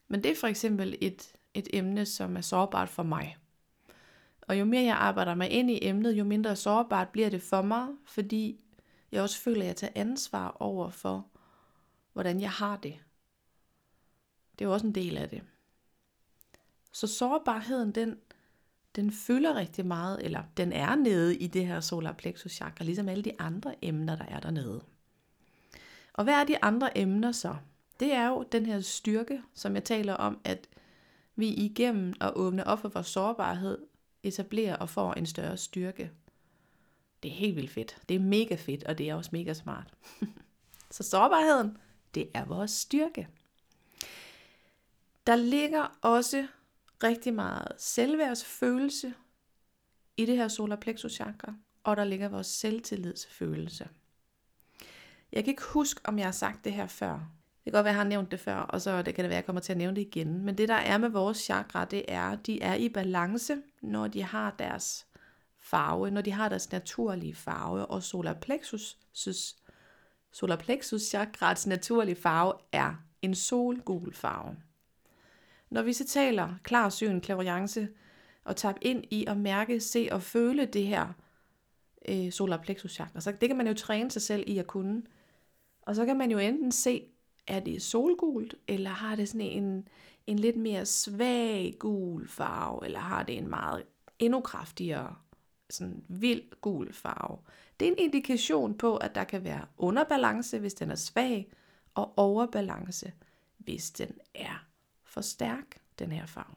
Men 0.08 0.24
det 0.24 0.32
er 0.32 0.36
for 0.36 0.48
eksempel 0.48 0.98
et, 1.02 1.34
et 1.54 1.68
emne, 1.74 2.06
som 2.06 2.38
er 2.38 2.42
sårbart 2.42 2.90
for 2.90 3.04
mig. 3.04 3.38
Og 4.42 4.60
jo 4.60 4.66
mere 4.66 4.84
jeg 4.84 4.96
arbejder 4.96 5.36
mig 5.36 5.50
ind 5.50 5.72
i 5.72 5.80
emnet, 5.82 6.14
jo 6.14 6.24
mindre 6.24 6.56
sårbart 6.56 7.10
bliver 7.10 7.30
det 7.30 7.42
for 7.42 7.62
mig, 7.62 7.88
fordi 8.06 8.60
jeg 9.16 9.24
også 9.24 9.42
føler, 9.42 9.62
at 9.62 9.68
jeg 9.68 9.76
tager 9.76 9.94
ansvar 9.96 10.58
over 10.60 10.90
for, 10.90 11.28
hvordan 12.14 12.42
jeg 12.42 12.52
har 12.52 12.78
det. 12.78 13.00
Det 14.52 14.66
er 14.66 14.70
jo 14.70 14.74
også 14.74 14.88
en 14.88 14.96
del 14.96 15.18
af 15.18 15.30
det. 15.30 15.42
Så 16.92 17.08
sårbarheden, 17.08 17.92
den, 17.92 18.18
den 18.96 19.12
fylder 19.12 19.56
rigtig 19.56 19.86
meget, 19.86 20.26
eller 20.26 20.44
den 20.58 20.74
er 20.74 20.96
nede 20.96 21.38
i 21.38 21.48
det 21.48 21.68
her 21.68 21.80
solar 21.80 22.12
plexus 22.14 22.52
chakra, 22.52 22.86
ligesom 22.86 23.10
alle 23.10 23.24
de 23.24 23.42
andre 23.42 23.76
emner, 23.82 24.16
der 24.16 24.26
er 24.26 24.40
dernede. 24.40 24.82
Og 26.14 26.24
hvad 26.24 26.34
er 26.34 26.44
de 26.44 26.64
andre 26.64 26.98
emner 26.98 27.32
så? 27.32 27.56
Det 28.00 28.14
er 28.14 28.28
jo 28.28 28.46
den 28.52 28.66
her 28.66 28.82
styrke, 28.82 29.42
som 29.54 29.76
jeg 29.76 29.84
taler 29.84 30.14
om, 30.14 30.40
at 30.44 30.68
vi 31.36 31.48
igennem 31.48 32.14
at 32.22 32.34
åbne 32.36 32.68
op 32.68 32.80
for 32.80 32.90
vores 32.90 33.08
sårbarhed, 33.08 33.78
etablerer 34.24 34.76
og 34.76 34.90
får 34.90 35.14
en 35.14 35.26
større 35.26 35.58
styrke. 35.58 36.12
Det 37.26 37.32
er 37.32 37.36
helt 37.36 37.56
vildt 37.56 37.72
fedt. 37.72 37.98
Det 38.10 38.16
er 38.16 38.20
mega 38.20 38.56
fedt, 38.56 38.84
og 38.84 38.98
det 38.98 39.10
er 39.10 39.16
også 39.16 39.30
mega 39.34 39.54
smart. 39.54 39.94
så 40.92 41.04
sårbarheden, 41.04 41.78
det 42.16 42.30
er 42.34 42.46
vores 42.46 42.72
styrke. 42.72 43.28
Der 45.28 45.36
ligger 45.36 45.98
også 46.02 46.48
rigtig 47.04 47.34
meget 47.34 47.68
selvværdsfølelse 47.78 49.14
i 50.18 50.26
det 50.26 50.38
her 50.38 50.48
solar 50.48 50.76
plexus 50.76 51.12
chakra, 51.14 51.54
og 51.84 51.98
der 51.98 52.04
ligger 52.04 52.30
vores 52.30 52.48
selvtillidsfølelse. 52.48 53.90
Jeg 55.32 55.44
kan 55.44 55.52
ikke 55.52 55.64
huske, 55.64 56.02
om 56.04 56.18
jeg 56.18 56.28
har 56.28 56.32
sagt 56.32 56.66
det 56.66 56.74
her 56.74 56.88
før. 56.88 57.14
Det 57.14 57.64
kan 57.64 57.74
godt 57.74 57.84
være, 57.84 57.92
at 57.92 57.96
jeg 57.96 58.04
har 58.04 58.10
nævnt 58.10 58.32
det 58.32 58.40
før, 58.40 58.58
og 58.58 58.82
så 58.82 59.02
det 59.02 59.16
kan 59.16 59.24
det 59.24 59.30
være, 59.30 59.38
at 59.38 59.42
jeg 59.42 59.46
kommer 59.46 59.62
til 59.62 59.74
at 59.74 59.78
nævne 59.78 59.96
det 59.96 60.02
igen. 60.02 60.42
Men 60.42 60.58
det, 60.58 60.70
der 60.70 60.76
er 60.76 60.98
med 60.98 61.10
vores 61.10 61.38
chakra, 61.38 61.86
det 61.86 62.06
er, 62.08 62.32
at 62.32 62.46
de 62.46 62.62
er 62.62 62.76
i 62.76 62.90
balance, 62.90 63.58
når 63.82 64.08
de 64.08 64.24
har 64.24 64.56
deres 64.60 65.08
farve, 65.66 66.12
når 66.12 66.22
de 66.22 66.32
har 66.32 66.50
deres 66.50 66.72
naturlige 66.72 67.36
farve, 67.36 67.86
og 67.86 68.04
solar 68.04 68.34
plexus, 68.34 68.98
solar 70.32 70.56
plexus 70.56 71.02
chakrats 71.02 71.68
naturlige 71.68 72.16
farve 72.16 72.54
er 72.72 72.94
en 73.22 73.36
solgul 73.36 74.14
farve. 74.14 74.56
Når 75.70 75.82
vi 75.82 75.94
så 75.94 76.08
taler 76.08 76.56
klar 76.64 76.90
syn, 76.90 77.22
klaverjance, 77.22 77.90
og 78.44 78.56
tabe 78.56 78.78
ind 78.82 79.04
i 79.12 79.26
at 79.26 79.38
mærke, 79.38 79.80
se 79.80 80.08
og 80.12 80.22
føle 80.22 80.66
det 80.66 80.88
her 80.88 81.08
øh, 82.10 82.32
solar 82.32 82.58
plexus 82.58 82.92
chakra, 82.92 83.22
så 83.22 83.32
det 83.32 83.50
kan 83.50 83.58
man 83.58 83.68
jo 83.68 83.74
træne 83.74 84.12
sig 84.12 84.22
selv 84.22 84.44
i 84.48 84.58
at 84.58 84.68
kunne. 84.68 85.04
Og 85.82 85.96
så 85.96 86.06
kan 86.06 86.18
man 86.18 86.32
jo 86.32 86.38
enten 86.38 86.72
se, 86.72 87.04
er 87.48 87.60
det 87.60 87.82
solgult, 87.82 88.56
eller 88.68 88.90
har 88.90 89.16
det 89.16 89.30
sådan 89.30 89.48
en, 89.48 89.88
en 90.28 90.40
lidt 90.40 90.58
mere 90.58 90.86
svag 90.86 91.76
gul 91.80 92.28
farve, 92.28 92.86
eller 92.86 93.00
har 93.00 93.24
det 93.24 93.38
en 93.38 93.50
meget 93.50 93.84
endnu 94.20 94.42
kraftigere, 94.42 95.16
sådan 95.70 96.04
vild 96.08 96.62
gul 96.62 96.94
farve. 96.94 97.38
Det 97.80 97.88
er 97.88 97.92
en 97.92 97.98
indikation 97.98 98.78
på, 98.78 98.98
at 98.98 99.16
der 99.16 99.24
kan 99.24 99.44
være 99.44 99.66
underbalance, 99.78 100.60
hvis 100.60 100.74
den 100.74 100.92
er 100.92 100.96
svag, 100.96 101.52
og 101.94 102.14
overbalance, 102.18 103.14
hvis 103.58 103.92
den 103.92 104.20
er 104.36 104.66
for 105.04 105.22
stærk, 105.22 105.82
den 106.00 106.12
her 106.12 106.26
farve. 106.26 106.56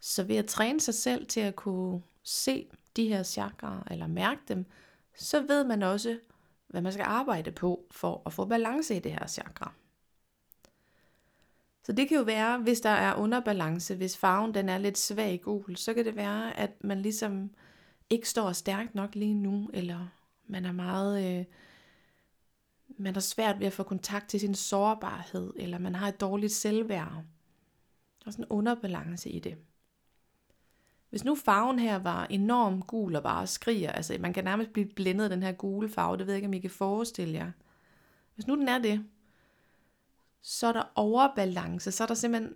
Så 0.00 0.24
ved 0.24 0.36
at 0.36 0.46
træne 0.46 0.80
sig 0.80 0.94
selv 0.94 1.26
til 1.26 1.40
at 1.40 1.56
kunne 1.56 2.02
se 2.22 2.70
de 2.96 3.08
her 3.08 3.22
chakraer, 3.22 3.82
eller 3.90 4.06
mærke 4.06 4.40
dem, 4.48 4.66
så 5.14 5.40
ved 5.40 5.64
man 5.64 5.82
også, 5.82 6.18
hvad 6.66 6.80
man 6.80 6.92
skal 6.92 7.04
arbejde 7.04 7.52
på 7.52 7.86
for 7.90 8.22
at 8.26 8.32
få 8.32 8.44
balance 8.44 8.96
i 8.96 8.98
det 8.98 9.12
her 9.12 9.26
chakra. 9.26 9.72
Så 11.82 11.92
det 11.92 12.08
kan 12.08 12.16
jo 12.16 12.22
være, 12.22 12.58
hvis 12.58 12.80
der 12.80 12.90
er 12.90 13.14
underbalance, 13.14 13.96
hvis 13.96 14.16
farven 14.16 14.54
den 14.54 14.68
er 14.68 14.78
lidt 14.78 14.98
svag 14.98 15.40
gul, 15.40 15.76
så 15.76 15.94
kan 15.94 16.04
det 16.04 16.16
være, 16.16 16.58
at 16.58 16.84
man 16.84 17.02
ligesom 17.02 17.50
ikke 18.10 18.28
står 18.28 18.52
stærkt 18.52 18.94
nok 18.94 19.14
lige 19.14 19.34
nu, 19.34 19.70
eller 19.72 20.08
man 20.46 20.64
er 20.64 20.72
meget, 20.72 21.38
øh, 21.38 21.44
man 22.98 23.14
har 23.14 23.20
svært 23.20 23.60
ved 23.60 23.66
at 23.66 23.72
få 23.72 23.82
kontakt 23.82 24.28
til 24.28 24.40
sin 24.40 24.54
sårbarhed, 24.54 25.52
eller 25.56 25.78
man 25.78 25.94
har 25.94 26.08
et 26.08 26.20
dårligt 26.20 26.52
selvværd. 26.52 27.12
Der 28.20 28.26
er 28.26 28.30
sådan 28.30 28.44
en 28.44 28.50
underbalance 28.50 29.30
i 29.30 29.38
det. 29.38 29.56
Hvis 31.10 31.24
nu 31.24 31.34
farven 31.34 31.78
her 31.78 31.96
var 31.96 32.26
enorm 32.26 32.82
gul 32.82 33.16
og 33.16 33.22
bare 33.22 33.46
skriger, 33.46 33.92
altså 33.92 34.16
man 34.20 34.32
kan 34.32 34.44
nærmest 34.44 34.72
blive 34.72 34.86
blændet 34.86 35.24
af 35.24 35.30
den 35.30 35.42
her 35.42 35.52
gule 35.52 35.88
farve, 35.88 36.16
det 36.16 36.26
ved 36.26 36.34
jeg 36.34 36.38
ikke, 36.38 36.46
om 36.46 36.54
I 36.54 36.58
kan 36.58 36.70
forestille 36.70 37.34
jer. 37.34 37.50
Hvis 38.34 38.46
nu 38.46 38.56
den 38.56 38.68
er 38.68 38.78
det, 38.78 39.04
så 40.42 40.66
er 40.66 40.72
der 40.72 40.92
overbalance, 40.94 41.92
så 41.92 42.02
er 42.02 42.06
der 42.06 42.14
simpelthen, 42.14 42.54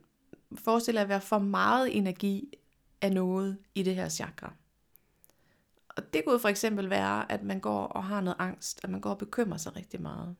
forestiller 0.59 1.03
at 1.03 1.09
være 1.09 1.21
for 1.21 1.39
meget 1.39 1.97
energi 1.97 2.55
af 3.01 3.13
noget 3.13 3.59
i 3.75 3.83
det 3.83 3.95
her 3.95 4.09
chakra. 4.09 4.53
Og 5.89 6.13
det 6.13 6.25
kunne 6.27 6.39
for 6.39 6.49
eksempel 6.49 6.91
være, 6.91 7.33
at 7.33 7.43
man 7.43 7.61
går 7.61 7.87
og 7.87 8.05
har 8.05 8.21
noget 8.21 8.37
angst, 8.39 8.81
at 8.85 8.91
man 8.91 9.01
går 9.01 9.11
og 9.11 9.19
bekymrer 9.19 9.59
sig 9.59 9.77
rigtig 9.77 10.03
meget. 10.03 10.37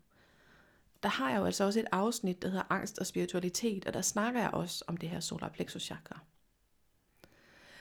Der 1.03 1.09
har 1.09 1.31
jeg 1.31 1.39
jo 1.39 1.45
altså 1.45 1.65
også 1.65 1.81
et 1.81 1.87
afsnit, 1.93 2.43
der 2.43 2.49
hedder 2.49 2.65
Angst 2.71 2.99
og 2.99 3.07
Spiritualitet, 3.07 3.87
og 3.87 3.95
der 3.95 4.03
snakker 4.03 4.41
jeg 4.41 4.51
også 4.51 4.85
om 4.87 4.97
det 4.97 5.09
her 5.09 5.21
solar 5.21 5.49
plexus 5.49 5.83
chakra. 5.83 6.21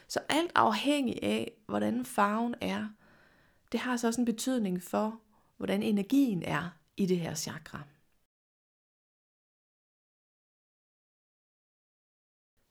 Så 0.08 0.20
alt 0.29 0.51
afhængig 0.55 1.24
af, 1.24 1.51
hvordan 1.65 2.05
farven 2.05 2.55
er, 2.62 2.88
det 3.72 3.79
har 3.79 3.98
så 3.98 4.08
også 4.08 4.22
en 4.22 4.25
betydning 4.25 4.84
for, 4.84 5.20
hvordan 5.58 5.84
energien 5.84 6.43
er 6.43 6.70
i 6.98 7.05
det 7.05 7.20
her 7.20 7.36
chakra. 7.36 7.82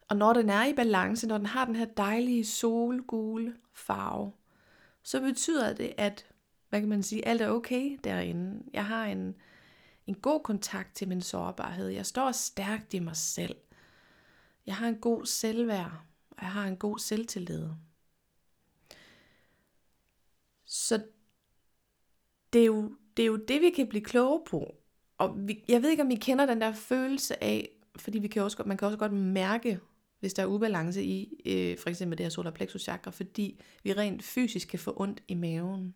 Og 0.08 0.16
når 0.16 0.32
den 0.32 0.50
er 0.50 0.64
i 0.64 0.74
balance, 0.74 1.26
når 1.26 1.38
den 1.38 1.46
har 1.46 1.64
den 1.64 1.76
her 1.76 1.84
dejlige 1.84 2.44
solgule 2.44 3.56
farve, 3.72 4.32
så 5.02 5.20
betyder 5.20 5.72
det, 5.72 5.92
at 5.96 6.26
hvad 6.68 6.80
kan 6.80 6.88
man 6.88 7.02
sige, 7.02 7.28
alt 7.28 7.40
er 7.40 7.48
okay 7.48 7.98
derinde. 8.04 8.62
Jeg 8.72 8.86
har 8.86 9.06
en, 9.06 9.36
en 10.06 10.14
god 10.14 10.40
kontakt 10.40 10.94
til 10.94 11.08
min 11.08 11.20
sårbarhed. 11.20 11.88
Jeg 11.88 12.06
står 12.06 12.32
stærkt 12.32 12.94
i 12.94 12.98
mig 12.98 13.16
selv. 13.16 13.56
Jeg 14.66 14.76
har 14.76 14.88
en 14.88 14.98
god 14.98 15.26
selvværd 15.26 15.92
og 16.30 16.42
jeg 16.42 16.52
har 16.52 16.66
en 16.66 16.76
god 16.76 16.98
selvtillid. 16.98 17.68
Så 20.64 21.02
det 22.52 22.60
er, 22.60 22.66
jo, 22.66 22.96
det 23.16 23.22
er 23.22 23.26
jo 23.26 23.36
det, 23.36 23.60
vi 23.60 23.70
kan 23.70 23.88
blive 23.88 24.04
kloge 24.04 24.42
på. 24.46 24.74
Og 25.18 25.34
vi, 25.48 25.64
jeg 25.68 25.82
ved 25.82 25.90
ikke, 25.90 26.02
om 26.02 26.10
I 26.10 26.14
kender 26.14 26.46
den 26.46 26.60
der 26.60 26.72
følelse 26.72 27.44
af, 27.44 27.68
fordi 27.96 28.18
vi 28.18 28.28
kan 28.28 28.42
også, 28.42 28.62
man 28.66 28.76
kan 28.76 28.86
også 28.86 28.98
godt 28.98 29.12
mærke, 29.12 29.80
hvis 30.22 30.34
der 30.34 30.42
er 30.42 30.46
ubalance 30.46 31.04
i, 31.04 31.42
øh, 31.46 31.78
for 31.78 31.90
eksempel 31.90 32.18
det 32.18 32.24
her 32.24 32.30
solar 32.30 32.50
plexus 32.50 32.82
chakra, 32.82 33.10
fordi 33.10 33.60
vi 33.82 33.92
rent 33.92 34.22
fysisk 34.22 34.68
kan 34.68 34.78
få 34.78 34.94
ondt 34.96 35.22
i 35.28 35.34
maven. 35.34 35.94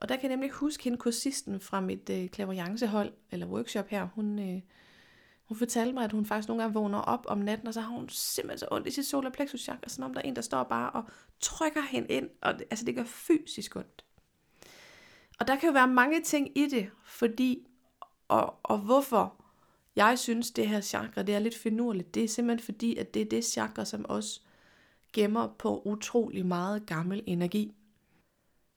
Og 0.00 0.08
der 0.08 0.16
kan 0.16 0.22
jeg 0.22 0.36
nemlig 0.36 0.50
huske 0.50 0.84
hende 0.84 0.98
kursisten 0.98 1.60
fra 1.60 1.80
mit 1.80 2.10
øh, 2.10 2.28
klaverjancehold, 2.28 3.12
eller 3.30 3.46
workshop 3.46 3.88
her, 3.88 4.08
hun, 4.14 4.38
øh, 4.38 4.60
Hun 5.44 5.58
fortalte 5.58 5.92
mig, 5.92 6.04
at 6.04 6.12
hun 6.12 6.26
faktisk 6.26 6.48
nogle 6.48 6.62
gange 6.62 6.74
vågner 6.74 6.98
op 6.98 7.26
om 7.28 7.38
natten, 7.38 7.68
og 7.68 7.74
så 7.74 7.80
har 7.80 7.90
hun 7.90 8.08
simpelthen 8.08 8.58
så 8.58 8.66
ondt 8.70 8.86
i 8.86 8.90
sit 8.90 9.06
solar 9.06 9.30
plexus 9.30 9.60
chakra, 9.60 9.88
som 9.88 10.04
om 10.04 10.14
der 10.14 10.20
er 10.20 10.28
en, 10.28 10.36
der 10.36 10.42
står 10.42 10.64
bare 10.64 10.90
og 10.90 11.04
trykker 11.40 11.82
hende 11.90 12.08
ind, 12.08 12.28
og 12.42 12.54
det, 12.54 12.62
altså 12.70 12.84
det 12.84 12.94
gør 12.94 13.04
fysisk 13.04 13.76
ondt. 13.76 14.04
Og 15.40 15.46
der 15.46 15.56
kan 15.56 15.66
jo 15.66 15.72
være 15.72 15.88
mange 15.88 16.22
ting 16.22 16.58
i 16.58 16.66
det, 16.68 16.90
fordi, 17.04 17.66
og, 18.28 18.54
og 18.62 18.78
hvorfor 18.78 19.39
jeg 19.96 20.18
synes, 20.18 20.50
det 20.50 20.68
her 20.68 20.80
chakra, 20.80 21.22
det 21.22 21.34
er 21.34 21.38
lidt 21.38 21.56
finurligt, 21.56 22.14
det 22.14 22.24
er 22.24 22.28
simpelthen 22.28 22.64
fordi, 22.64 22.96
at 22.96 23.14
det 23.14 23.22
er 23.22 23.28
det 23.28 23.44
chakra, 23.44 23.84
som 23.84 24.04
også 24.04 24.40
gemmer 25.12 25.54
på 25.58 25.82
utrolig 25.84 26.46
meget 26.46 26.86
gammel 26.86 27.22
energi. 27.26 27.74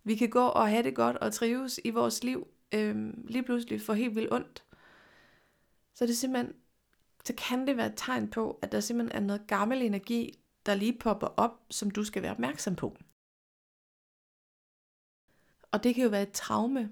Vi 0.04 0.16
kan 0.16 0.30
gå 0.30 0.46
og 0.46 0.70
have 0.70 0.84
det 0.84 0.96
godt 0.96 1.18
og 1.18 1.34
trives 1.34 1.80
i 1.84 1.90
vores 1.90 2.24
liv, 2.24 2.48
øhm, 2.74 3.26
lige 3.28 3.44
pludselig 3.44 3.82
få 3.82 3.94
helt 3.94 4.16
vildt 4.16 4.34
ondt. 4.34 4.64
Så 5.94 6.06
det 6.06 6.12
er 6.12 6.16
simpelthen, 6.16 6.56
så 7.26 7.34
kan 7.38 7.68
det 7.68 7.78
være 7.78 7.88
et 7.88 7.94
tegn 7.96 8.30
på, 8.30 8.60
at 8.62 8.72
der 8.72 8.80
simpelthen 8.80 9.24
er 9.24 9.28
noget 9.28 9.48
gammel 9.48 9.82
energi, 9.82 10.40
der 10.66 10.76
lige 10.76 10.98
popper 11.00 11.28
op, 11.28 11.66
som 11.70 11.92
du 11.92 12.04
skal 12.04 12.22
være 12.22 12.32
opmærksom 12.32 12.76
på. 12.76 12.98
Og 15.72 15.84
det 15.84 15.96
kan 15.96 16.04
jo 16.04 16.10
være 16.10 16.24
et 16.24 16.32
traume. 16.32 16.92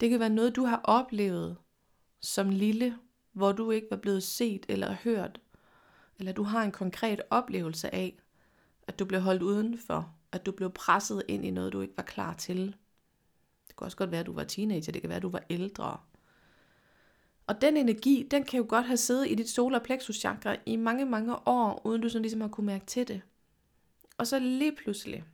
Det 0.00 0.10
kan 0.10 0.20
være 0.20 0.30
noget, 0.30 0.56
du 0.56 0.64
har 0.64 0.80
oplevet 0.84 1.56
som 2.20 2.48
lille, 2.50 2.98
hvor 3.32 3.52
du 3.52 3.70
ikke 3.70 3.86
var 3.90 3.96
blevet 3.96 4.22
set 4.22 4.66
eller 4.68 4.92
hørt. 5.04 5.40
Eller 6.18 6.32
du 6.32 6.42
har 6.42 6.62
en 6.62 6.72
konkret 6.72 7.20
oplevelse 7.30 7.94
af, 7.94 8.18
at 8.86 8.98
du 8.98 9.04
blev 9.04 9.20
holdt 9.20 9.42
udenfor. 9.42 10.14
At 10.32 10.46
du 10.46 10.52
blev 10.52 10.70
presset 10.70 11.22
ind 11.28 11.44
i 11.44 11.50
noget, 11.50 11.72
du 11.72 11.80
ikke 11.80 11.96
var 11.96 12.02
klar 12.02 12.34
til. 12.34 12.76
Det 13.68 13.76
kan 13.76 13.84
også 13.84 13.96
godt 13.96 14.10
være, 14.10 14.20
at 14.20 14.26
du 14.26 14.32
var 14.32 14.44
teenager. 14.44 14.92
Det 14.92 15.00
kan 15.00 15.08
være, 15.08 15.16
at 15.16 15.22
du 15.22 15.28
var 15.28 15.42
ældre. 15.50 15.98
Og 17.46 17.60
den 17.60 17.76
energi, 17.76 18.28
den 18.30 18.44
kan 18.44 18.58
jo 18.58 18.66
godt 18.68 18.86
have 18.86 18.96
siddet 18.96 19.30
i 19.30 19.34
dit 19.34 19.48
solar 19.48 19.78
plexus 19.78 20.16
chakra 20.16 20.56
i 20.66 20.76
mange, 20.76 21.04
mange 21.04 21.48
år, 21.48 21.86
uden 21.86 22.02
du 22.02 22.08
sådan 22.08 22.22
ligesom 22.22 22.40
har 22.40 22.48
kunne 22.48 22.66
mærke 22.66 22.86
til 22.86 23.08
det. 23.08 23.22
Og 24.18 24.26
så 24.26 24.38
lige 24.38 24.76
pludselig, 24.76 25.24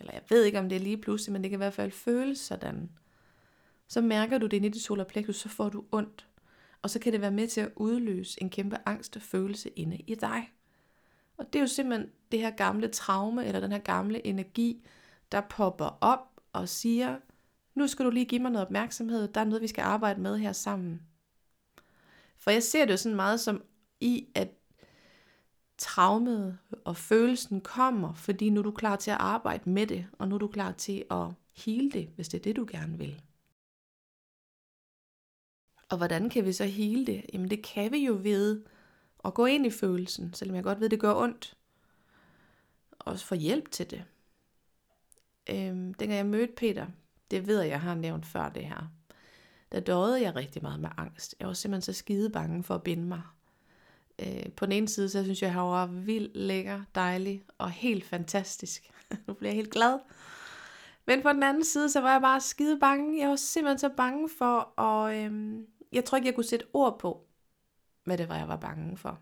eller 0.00 0.12
jeg 0.12 0.22
ved 0.28 0.44
ikke, 0.44 0.58
om 0.58 0.68
det 0.68 0.76
er 0.76 0.80
lige 0.80 0.96
pludselig, 0.98 1.32
men 1.32 1.42
det 1.42 1.50
kan 1.50 1.56
i 1.56 1.64
hvert 1.64 1.74
fald 1.74 1.92
føles 1.92 2.38
sådan, 2.38 2.90
så 3.88 4.00
mærker 4.00 4.38
du 4.38 4.46
det 4.46 4.56
inde 4.56 4.68
i 4.68 4.70
dit 4.70 4.82
solar 4.82 5.04
plexus, 5.04 5.36
så 5.36 5.48
får 5.48 5.68
du 5.68 5.84
ondt. 5.92 6.26
Og 6.86 6.90
så 6.90 6.98
kan 6.98 7.12
det 7.12 7.20
være 7.20 7.30
med 7.30 7.48
til 7.48 7.60
at 7.60 7.72
udløse 7.76 8.42
en 8.42 8.50
kæmpe 8.50 8.76
angst 8.86 9.16
og 9.16 9.22
følelse 9.22 9.68
inde 9.68 9.96
i 9.96 10.14
dig. 10.14 10.52
Og 11.36 11.52
det 11.52 11.58
er 11.58 11.62
jo 11.62 11.66
simpelthen 11.66 12.10
det 12.32 12.40
her 12.40 12.50
gamle 12.50 12.88
traume, 12.88 13.46
eller 13.46 13.60
den 13.60 13.72
her 13.72 13.78
gamle 13.78 14.26
energi, 14.26 14.86
der 15.32 15.40
popper 15.40 15.98
op 16.00 16.40
og 16.52 16.68
siger, 16.68 17.18
nu 17.74 17.86
skal 17.86 18.04
du 18.04 18.10
lige 18.10 18.24
give 18.24 18.42
mig 18.42 18.50
noget 18.50 18.66
opmærksomhed, 18.66 19.28
der 19.28 19.40
er 19.40 19.44
noget, 19.44 19.62
vi 19.62 19.66
skal 19.66 19.82
arbejde 19.82 20.20
med 20.20 20.38
her 20.38 20.52
sammen. 20.52 21.02
For 22.38 22.50
jeg 22.50 22.62
ser 22.62 22.84
det 22.84 22.92
jo 22.92 22.96
sådan 22.96 23.16
meget 23.16 23.40
som 23.40 23.62
i, 24.00 24.26
at 24.34 24.48
traumet 25.78 26.58
og 26.84 26.96
følelsen 26.96 27.60
kommer, 27.60 28.14
fordi 28.14 28.50
nu 28.50 28.60
er 28.60 28.64
du 28.64 28.70
klar 28.70 28.96
til 28.96 29.10
at 29.10 29.20
arbejde 29.20 29.70
med 29.70 29.86
det, 29.86 30.06
og 30.12 30.28
nu 30.28 30.34
er 30.34 30.38
du 30.38 30.48
klar 30.48 30.72
til 30.72 31.04
at 31.10 31.26
hele 31.56 31.90
det, 31.90 32.08
hvis 32.14 32.28
det 32.28 32.38
er 32.38 32.42
det, 32.42 32.56
du 32.56 32.66
gerne 32.70 32.98
vil. 32.98 33.22
Og 35.88 35.96
hvordan 35.96 36.30
kan 36.30 36.44
vi 36.44 36.52
så 36.52 36.64
hele 36.64 37.06
det? 37.06 37.24
Jamen 37.32 37.50
det 37.50 37.64
kan 37.64 37.92
vi 37.92 38.06
jo 38.06 38.18
ved 38.22 38.62
at 39.24 39.34
gå 39.34 39.46
ind 39.46 39.66
i 39.66 39.70
følelsen, 39.70 40.34
selvom 40.34 40.56
jeg 40.56 40.64
godt 40.64 40.78
ved, 40.80 40.84
at 40.84 40.90
det 40.90 41.00
gør 41.00 41.14
ondt. 41.14 41.56
Og 42.98 43.18
få 43.18 43.34
hjælp 43.34 43.70
til 43.70 43.90
det. 43.90 44.04
Øhm, 45.50 45.94
dengang 45.94 46.16
jeg 46.18 46.26
mødte 46.26 46.52
Peter, 46.56 46.86
det 47.30 47.46
ved 47.46 47.60
jeg, 47.60 47.70
jeg 47.70 47.80
har 47.80 47.94
nævnt 47.94 48.26
før 48.26 48.48
det 48.48 48.64
her, 48.64 48.92
der 49.72 49.80
døde 49.80 50.22
jeg 50.22 50.36
rigtig 50.36 50.62
meget 50.62 50.80
med 50.80 50.88
angst. 50.96 51.34
Jeg 51.40 51.48
var 51.48 51.54
simpelthen 51.54 51.94
så 51.94 51.98
skide 51.98 52.30
bange 52.30 52.62
for 52.62 52.74
at 52.74 52.82
binde 52.82 53.04
mig. 53.04 53.22
Øh, 54.18 54.52
på 54.56 54.66
den 54.66 54.72
ene 54.72 54.88
side, 54.88 55.08
så 55.08 55.24
synes 55.24 55.42
jeg, 55.42 55.48
at 55.48 55.54
han 55.54 55.62
var 55.62 55.86
vildt 55.86 56.36
lækker, 56.36 56.82
dejlig 56.94 57.44
og 57.58 57.70
helt 57.70 58.04
fantastisk. 58.04 58.90
nu 59.26 59.34
bliver 59.34 59.50
jeg 59.50 59.56
helt 59.56 59.70
glad. 59.70 59.98
Men 61.06 61.22
på 61.22 61.32
den 61.32 61.42
anden 61.42 61.64
side, 61.64 61.90
så 61.90 62.00
var 62.00 62.12
jeg 62.12 62.20
bare 62.20 62.40
skide 62.40 62.78
bange. 62.80 63.20
Jeg 63.20 63.28
var 63.28 63.36
simpelthen 63.36 63.78
så 63.78 63.88
bange 63.96 64.28
for, 64.38 64.80
at, 64.80 65.24
øhm, 65.24 65.66
jeg 65.96 66.04
tror 66.04 66.16
ikke, 66.16 66.26
jeg 66.26 66.34
kunne 66.34 66.44
sætte 66.44 66.66
ord 66.72 66.98
på, 66.98 67.26
hvad 68.04 68.18
det 68.18 68.28
var, 68.28 68.36
jeg 68.36 68.48
var 68.48 68.56
bange 68.56 68.96
for. 68.96 69.18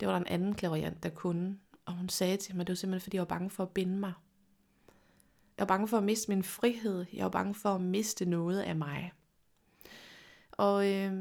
Det 0.00 0.08
var 0.08 0.14
der 0.14 0.20
en 0.20 0.26
anden 0.26 0.54
klaverjant, 0.54 1.02
der 1.02 1.08
kunne. 1.10 1.58
Og 1.84 1.92
hun 1.92 2.08
sagde 2.08 2.36
til 2.36 2.54
mig, 2.54 2.60
at 2.60 2.66
det 2.66 2.72
var 2.72 2.76
simpelthen, 2.76 3.04
fordi 3.04 3.16
jeg 3.16 3.20
var 3.20 3.36
bange 3.36 3.50
for 3.50 3.62
at 3.62 3.70
binde 3.70 3.98
mig. 3.98 4.12
Jeg 5.58 5.62
var 5.62 5.66
bange 5.66 5.88
for 5.88 5.96
at 5.96 6.04
miste 6.04 6.30
min 6.30 6.42
frihed. 6.42 7.04
Jeg 7.12 7.24
var 7.24 7.30
bange 7.30 7.54
for 7.54 7.68
at 7.74 7.80
miste 7.80 8.24
noget 8.24 8.60
af 8.60 8.76
mig. 8.76 9.12
Og 10.52 10.92
øh, 10.92 11.12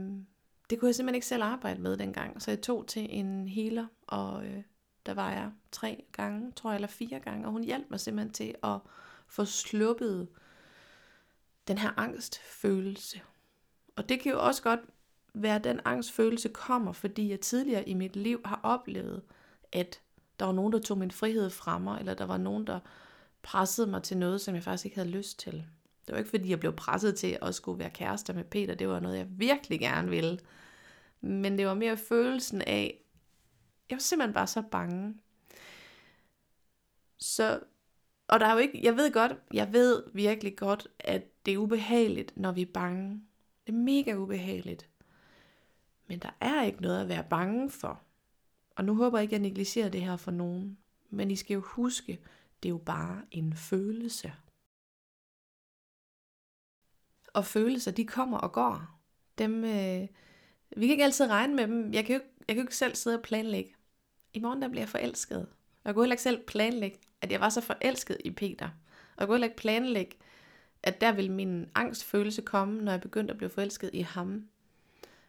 det 0.70 0.80
kunne 0.80 0.88
jeg 0.88 0.96
simpelthen 0.96 1.16
ikke 1.16 1.28
selv 1.28 1.44
arbejde 1.44 1.82
med 1.82 1.98
dengang. 1.98 2.42
Så 2.42 2.52
jeg 2.52 2.62
tog 2.62 2.88
til 2.88 3.08
en 3.10 3.48
healer, 3.48 3.88
og 4.08 4.46
øh, 4.46 4.64
der 5.06 5.14
var 5.14 5.32
jeg 5.32 5.52
tre 5.72 6.06
gange, 6.12 6.52
tror 6.52 6.70
jeg, 6.70 6.76
eller 6.76 6.88
fire 6.88 7.20
gange. 7.20 7.46
Og 7.46 7.52
hun 7.52 7.64
hjalp 7.64 7.86
mig 7.90 8.00
simpelthen 8.00 8.34
til 8.34 8.56
at 8.64 8.80
få 9.28 9.46
sluppet 9.46 10.28
den 11.68 11.78
her 11.78 12.00
angstfølelse. 12.00 13.22
Og 13.96 14.10
det 14.10 14.20
kan 14.20 14.32
jo 14.32 14.46
også 14.46 14.64
godt 14.64 14.80
være, 15.34 15.56
at 15.56 15.64
den 15.64 15.80
angstfølelse 15.86 16.50
kommer, 16.50 16.92
fordi 16.92 17.30
jeg 17.30 17.40
tidligere 17.40 17.90
i 17.90 17.94
mit 17.94 18.16
liv 18.16 18.42
har 18.46 18.60
oplevet, 18.64 19.22
at 19.72 20.02
der 20.40 20.46
var 20.46 20.54
nogen, 20.54 20.74
der 20.74 20.80
tog 20.80 20.98
min 20.98 21.12
frihed 21.12 21.50
fra 21.50 21.80
mig, 21.80 22.00
eller 22.00 22.14
der 22.14 22.26
var 22.26 22.38
nogen, 22.38 22.68
der 22.68 22.80
pressede 23.42 23.88
mig 23.88 24.04
til 24.04 24.18
noget, 24.18 24.42
som 24.42 24.56
jeg 24.56 24.64
faktisk 24.64 24.86
ikke 24.86 24.98
havde 24.98 25.10
lyst 25.10 25.40
til. 25.40 25.54
Det 26.08 26.14
var 26.14 26.18
ikke 26.18 26.30
fordi, 26.30 26.50
jeg 26.50 26.60
blev 26.60 26.76
presset 26.76 27.16
til 27.16 27.38
at 27.42 27.56
skulle 27.56 27.80
være 27.80 27.90
kærester 27.90 28.34
med 28.34 28.44
Peter. 28.44 28.76
Det 28.76 28.88
var 28.88 29.00
noget, 29.00 29.18
jeg 29.18 29.28
virkelig 29.30 29.80
gerne 29.80 30.10
ville. 30.10 30.40
Men 31.22 31.58
det 31.58 31.68
var 31.68 31.74
mere 31.74 31.98
følelsen 31.98 32.62
af, 32.62 33.00
jeg 33.90 33.96
var 33.96 34.00
simpelthen 34.00 34.34
bare 34.34 34.48
så 34.48 34.62
bange. 34.62 35.16
Så, 37.18 37.60
og 38.28 38.40
der 38.40 38.46
er 38.46 38.54
jo 38.54 38.58
ikke, 38.58 38.80
jeg 38.84 38.98
ved 38.98 39.14
godt, 39.14 39.32
jeg 39.54 39.74
ved 39.74 40.04
virkelig 40.14 40.58
godt, 40.58 40.88
at 41.00 41.46
det 41.46 41.54
er 41.54 41.58
ubehageligt, 41.58 42.38
når 42.38 42.52
vi 42.52 42.62
er 42.62 42.72
bange. 42.74 43.22
Det 43.68 43.74
er 43.74 43.78
mega 43.78 44.16
ubehageligt. 44.16 44.90
Men 46.08 46.20
der 46.20 46.30
er 46.40 46.64
ikke 46.64 46.82
noget 46.82 47.02
at 47.02 47.10
være 47.10 47.26
bange 47.30 47.70
for. 47.70 48.02
Og 48.76 48.86
nu 48.86 48.96
håber 48.96 49.18
jeg 49.18 49.24
ikke, 49.24 49.36
at 49.36 49.42
jeg 49.42 49.50
negligerer 49.50 49.90
det 49.90 50.02
her 50.02 50.18
for 50.18 50.32
nogen. 50.32 50.78
Men 51.10 51.32
I 51.32 51.36
skal 51.36 51.54
jo 51.54 51.62
huske, 51.66 52.20
det 52.64 52.70
er 52.70 52.74
jo 52.74 52.78
bare 52.78 53.22
en 53.32 53.54
følelse. 53.54 54.34
Og 57.34 57.46
følelser, 57.46 57.92
de 57.92 58.06
kommer 58.06 58.38
og 58.38 58.52
går. 58.52 59.00
Dem, 59.38 59.64
øh, 59.64 60.08
vi 60.78 60.88
kan 60.88 60.92
ikke 60.92 61.04
altid 61.04 61.30
regne 61.30 61.56
med 61.56 61.68
dem. 61.68 61.94
Jeg 61.94 62.06
kan 62.06 62.16
jo 62.16 62.22
ikke, 62.22 62.34
jeg 62.48 62.56
kan 62.56 62.58
jo 62.58 62.64
ikke 62.64 62.76
selv 62.76 62.96
sidde 62.96 63.18
og 63.18 63.24
planlægge. 63.24 63.76
I 64.34 64.40
morgen 64.40 64.62
der 64.62 64.68
bliver 64.68 64.82
jeg 64.82 64.90
forelsket. 64.90 65.48
Jeg 65.86 65.94
kunne 65.94 66.04
heller 66.04 66.14
ikke 66.14 66.24
selv 66.24 66.46
planlægge, 66.46 67.00
at 67.22 67.32
jeg 67.32 67.40
var 67.40 67.50
så 67.50 67.62
forelsket 67.62 68.18
i 68.26 68.32
Peter. 68.32 68.66
Og 69.16 69.20
jeg 69.20 69.28
kunne 69.28 69.36
heller 69.36 69.48
ikke 69.48 69.58
planlægge, 69.58 70.18
at 70.84 71.02
der 71.02 71.12
ville 71.12 71.32
min 71.32 71.70
angstfølelse 71.76 72.42
komme, 72.42 72.82
når 72.82 72.92
jeg 72.92 73.02
begyndte 73.02 73.32
at 73.32 73.38
blive 73.38 73.50
forelsket 73.50 73.90
i 73.94 74.02
ham. 74.02 74.28
Men 74.28 74.48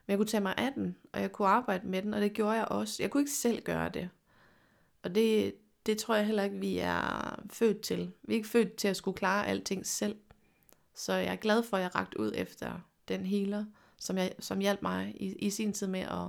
jeg 0.09 0.17
kunne 0.17 0.27
tage 0.27 0.41
mig 0.41 0.55
af 0.57 0.73
den, 0.73 0.97
og 1.13 1.21
jeg 1.21 1.33
kunne 1.33 1.49
arbejde 1.49 1.87
med 1.87 2.03
den, 2.03 2.15
og 2.15 2.21
det 2.21 2.33
gjorde 2.33 2.53
jeg 2.53 2.69
også. 2.69 3.03
Jeg 3.03 3.11
kunne 3.11 3.21
ikke 3.21 3.33
selv 3.33 3.63
gøre 3.63 3.89
det. 3.89 4.11
Og 5.03 5.15
det, 5.15 5.55
det 5.87 5.99
tror 5.99 6.15
jeg 6.15 6.27
heller 6.27 6.43
ikke, 6.43 6.57
vi 6.57 6.79
er 6.79 7.43
født 7.51 7.81
til. 7.81 8.13
Vi 8.23 8.35
er 8.35 8.37
ikke 8.37 8.49
født 8.49 8.75
til 8.75 8.89
at 8.89 8.97
skulle 8.97 9.17
klare 9.17 9.47
alting 9.47 9.87
selv. 9.87 10.17
Så 10.95 11.13
jeg 11.13 11.33
er 11.33 11.37
glad 11.37 11.63
for, 11.63 11.77
at 11.77 11.83
jeg 11.83 11.95
ragt 11.95 12.15
ud 12.15 12.33
efter 12.35 12.81
den 13.09 13.27
healer, 13.27 13.65
som, 13.99 14.19
jeg, 14.19 14.35
som 14.39 14.59
hjalp 14.59 14.83
mig 14.83 15.15
i, 15.21 15.33
i 15.33 15.51
sin 15.51 15.73
tid 15.73 15.87
med 15.87 16.01
at, 16.01 16.29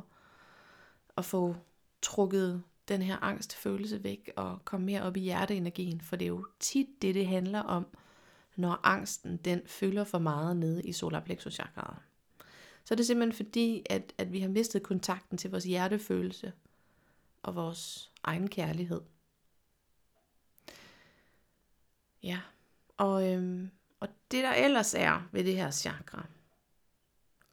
at 1.18 1.26
få 1.26 1.56
trukket 2.02 2.64
den 2.88 3.02
her 3.02 3.18
angstfølelse 3.24 4.04
væk 4.04 4.32
og 4.36 4.60
komme 4.66 4.86
mere 4.86 5.02
op 5.02 5.18
i 5.18 5.20
hjerteenergien. 5.20 6.02
For 6.02 6.16
det 6.16 6.26
er 6.26 6.30
jo 6.30 6.46
tit 6.60 6.88
det, 7.02 7.16
det 7.16 7.28
handler 7.28 7.60
om, 7.60 7.86
når 8.56 8.80
angsten 8.84 9.38
den 9.38 9.62
fylder 9.66 10.04
for 10.04 10.20
meget 10.20 10.58
nede 10.58 10.84
i 10.84 10.94
solar 10.94 11.20
plexus. 11.20 11.60
Så 12.86 12.94
er 12.94 12.96
det 12.96 13.08
simpelthen 13.08 13.46
fordi, 13.46 13.86
at, 13.90 14.14
at 14.18 14.34
vi 14.34 14.40
har 14.40 14.50
mistet 14.50 14.84
kontakten 14.84 15.38
til 15.38 15.52
vores 15.52 15.64
hjertefølelse 15.64 16.54
og 17.44 17.56
vores 17.56 18.12
egen 18.24 18.50
kærlighed. 18.50 19.02
Ja, 22.24 22.40
og, 22.98 23.34
øhm, 23.34 23.70
og 24.00 24.08
det 24.32 24.44
der 24.44 24.54
ellers 24.54 24.94
er 24.94 25.30
ved 25.32 25.44
det 25.44 25.56
her 25.56 25.72
chakra, 25.72 26.26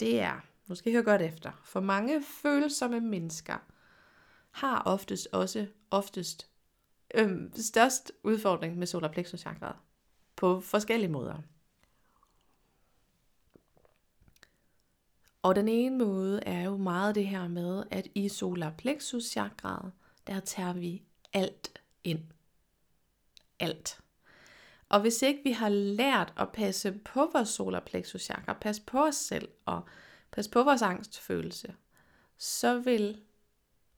det 0.00 0.20
er, 0.20 0.40
nu 0.66 0.74
skal 0.74 0.92
I 0.92 0.94
høre 0.94 1.04
godt 1.04 1.22
efter, 1.22 1.62
for 1.64 1.80
mange 1.80 2.22
følsomme 2.42 3.00
mennesker 3.00 3.58
har 4.50 4.82
oftest 4.82 5.28
også 5.32 5.66
oftest 5.90 6.50
øhm, 7.14 7.52
størst 7.56 8.12
udfordring 8.22 8.78
med 8.78 8.86
solar 8.86 9.08
plexus 9.08 9.42
på 10.42 10.60
forskellige 10.60 11.10
måder. 11.10 11.34
Og 15.42 15.54
den 15.54 15.68
ene 15.68 15.98
måde 15.98 16.40
er 16.46 16.62
jo 16.62 16.76
meget 16.76 17.14
det 17.14 17.26
her 17.26 17.48
med, 17.48 17.84
at 17.90 18.08
i 18.14 18.28
solar 18.28 18.70
plexus 18.70 19.24
chakraet, 19.24 19.92
der 20.26 20.40
tager 20.40 20.72
vi 20.72 21.02
alt 21.32 21.80
ind. 22.04 22.20
Alt. 23.60 24.00
Og 24.88 25.00
hvis 25.00 25.22
ikke 25.22 25.40
vi 25.44 25.52
har 25.52 25.68
lært 25.68 26.32
at 26.36 26.52
passe 26.52 26.92
på 26.92 27.30
vores 27.32 27.48
solar 27.48 27.80
plexus 27.80 28.22
chakra, 28.22 28.52
passe 28.60 28.82
på 28.86 29.04
os 29.04 29.16
selv 29.16 29.48
og 29.64 29.82
passe 30.30 30.50
på 30.50 30.62
vores 30.62 30.82
angstfølelse, 30.82 31.74
så 32.38 32.78
vil, 32.78 33.20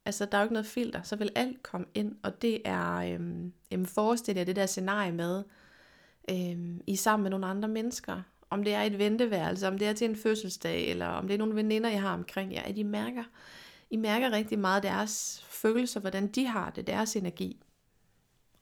altså 0.04 0.24
der 0.24 0.38
er 0.38 0.42
jo 0.42 0.44
ikke 0.44 0.54
noget 0.54 0.66
filter, 0.66 1.02
så 1.02 1.16
vil 1.16 1.30
alt 1.34 1.62
komme 1.62 1.86
ind, 1.94 2.16
og 2.22 2.42
det 2.42 2.62
er, 2.64 2.94
øhm, 2.94 3.52
jamen 3.70 3.86
forestil 3.86 4.36
jer 4.36 4.44
det 4.44 4.56
der 4.56 4.66
scenarie 4.66 5.12
med, 5.12 5.44
øh, 6.30 6.80
I 6.86 6.96
sammen 6.96 7.22
med 7.22 7.30
nogle 7.30 7.46
andre 7.46 7.68
mennesker, 7.68 8.22
om 8.50 8.64
det 8.64 8.74
er 8.74 8.82
et 8.82 8.98
venteværelse, 8.98 9.68
om 9.68 9.78
det 9.78 9.88
er 9.88 9.92
til 9.92 10.10
en 10.10 10.16
fødselsdag, 10.16 10.90
eller 10.90 11.06
om 11.06 11.26
det 11.26 11.34
er 11.34 11.38
nogle 11.38 11.54
veninder, 11.54 11.90
jeg 11.90 12.02
har 12.02 12.14
omkring 12.14 12.54
jer, 12.54 12.62
at 12.62 12.78
I 12.78 12.82
mærker, 12.82 13.24
I 13.90 13.96
mærker 13.96 14.32
rigtig 14.32 14.58
meget 14.58 14.82
deres 14.82 15.44
følelser, 15.48 16.00
hvordan 16.00 16.26
de 16.26 16.46
har 16.46 16.70
det, 16.70 16.86
deres 16.86 17.16
energi. 17.16 17.62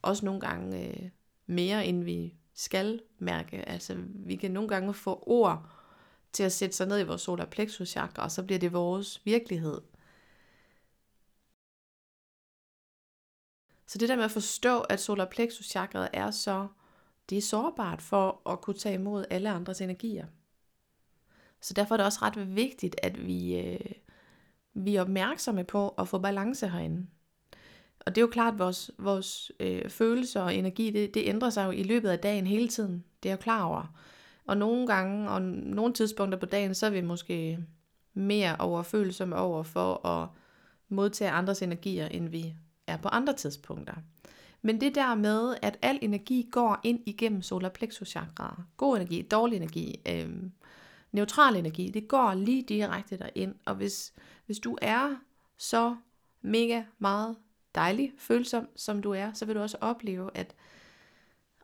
Også 0.03 0.25
nogle 0.25 0.41
gange 0.41 0.89
øh, 0.89 1.09
mere, 1.47 1.87
end 1.87 2.05
vi 2.05 2.35
skal 2.55 3.01
mærke. 3.19 3.69
Altså, 3.69 3.97
vi 4.09 4.37
kan 4.37 4.51
nogle 4.51 4.69
gange 4.69 4.95
få 4.95 5.23
ord 5.27 5.69
til 6.33 6.43
at 6.43 6.53
sætte 6.53 6.77
sig 6.77 6.87
ned 6.87 7.01
i 7.01 7.05
vores 7.05 7.23
solar 7.23 7.47
plexus 7.47 7.89
chakra, 7.89 8.25
og 8.25 8.31
så 8.31 8.43
bliver 8.43 8.59
det 8.59 8.73
vores 8.73 9.23
virkelighed. 9.25 9.81
Så 13.87 13.99
det 13.99 14.09
der 14.09 14.17
med 14.17 14.25
at 14.25 14.31
forstå, 14.31 14.81
at 14.81 15.01
solar 15.01 15.25
plexus 15.25 15.67
chakraet 15.67 16.09
er 16.13 16.31
så, 16.31 16.69
det 17.31 17.39
er 17.39 17.43
sårbart 17.43 18.03
for 18.03 18.51
at 18.51 18.61
kunne 18.61 18.77
tage 18.77 18.95
imod 18.95 19.25
alle 19.31 19.51
andres 19.51 19.81
energier. 19.81 20.27
Så 21.61 21.75
derfor 21.75 21.95
er 21.95 21.97
det 21.97 22.07
også 22.07 22.19
ret 22.23 22.57
vigtigt, 22.57 22.97
at 23.03 23.27
vi, 23.27 23.59
øh, 23.59 23.81
vi 24.75 24.97
er 24.97 25.01
opmærksomme 25.01 25.65
på 25.65 25.89
at 25.89 26.09
få 26.09 26.19
balance 26.19 26.69
herinde. 26.69 27.07
Og 28.07 28.15
det 28.15 28.21
er 28.21 28.23
jo 28.23 28.31
klart, 28.33 28.53
at 28.53 28.59
vores, 28.59 28.91
vores 28.99 29.53
øh, 29.61 29.89
følelser 29.89 30.41
og 30.41 30.55
energi, 30.55 30.91
det, 30.91 31.15
det 31.15 31.29
ændrer 31.29 31.51
sig 31.51 31.67
jo 31.67 31.71
i 31.71 31.83
løbet 31.83 32.09
af 32.09 32.19
dagen 32.19 32.47
hele 32.47 32.69
tiden. 32.69 33.05
Det 33.23 33.29
er 33.29 33.33
jeg 33.33 33.41
klar 33.41 33.65
over. 33.65 33.95
Og 34.47 34.57
nogle 34.57 34.87
gange, 34.87 35.31
og 35.31 35.43
nogle 35.43 35.95
tidspunkter 35.95 36.39
på 36.39 36.47
dagen, 36.47 36.75
så 36.75 36.87
er 36.87 36.91
vi 36.91 37.01
måske 37.01 37.59
mere 38.15 38.57
overfølsomme 38.59 39.37
over 39.37 39.63
for 39.63 40.07
at 40.07 40.29
modtage 40.89 41.31
andres 41.31 41.63
energier, 41.63 42.09
end 42.09 42.29
vi 42.29 42.55
er 42.87 42.97
på 42.97 43.09
andre 43.09 43.33
tidspunkter. 43.33 43.95
Men 44.63 44.81
det 44.81 44.95
der 44.95 45.15
med, 45.15 45.57
at 45.63 45.79
al 45.83 45.99
energi 46.03 46.49
går 46.51 46.81
ind 46.83 47.01
igennem 47.07 47.43
solar 47.43 47.69
plexus 47.69 48.09
chakra, 48.09 48.63
god 48.77 48.97
energi, 48.97 49.23
dårlig 49.23 49.57
energi, 49.57 50.01
øh, 50.09 50.31
neutral 51.13 51.57
energi, 51.57 51.89
det 51.89 52.09
går 52.09 52.35
lige 52.35 52.63
direkte 52.63 53.19
derind. 53.19 53.55
Og 53.65 53.75
hvis, 53.75 54.13
hvis 54.47 54.59
du 54.59 54.79
er 54.83 55.17
så 55.57 55.97
mega 56.43 56.83
meget 56.99 57.37
dejlig, 57.75 58.13
følsom 58.19 58.69
som 58.77 59.03
du 59.03 59.11
er, 59.11 59.33
så 59.33 59.47
vil 59.47 59.55
du 59.55 59.61
også 59.61 59.77
opleve 59.81 60.31
at, 60.35 60.55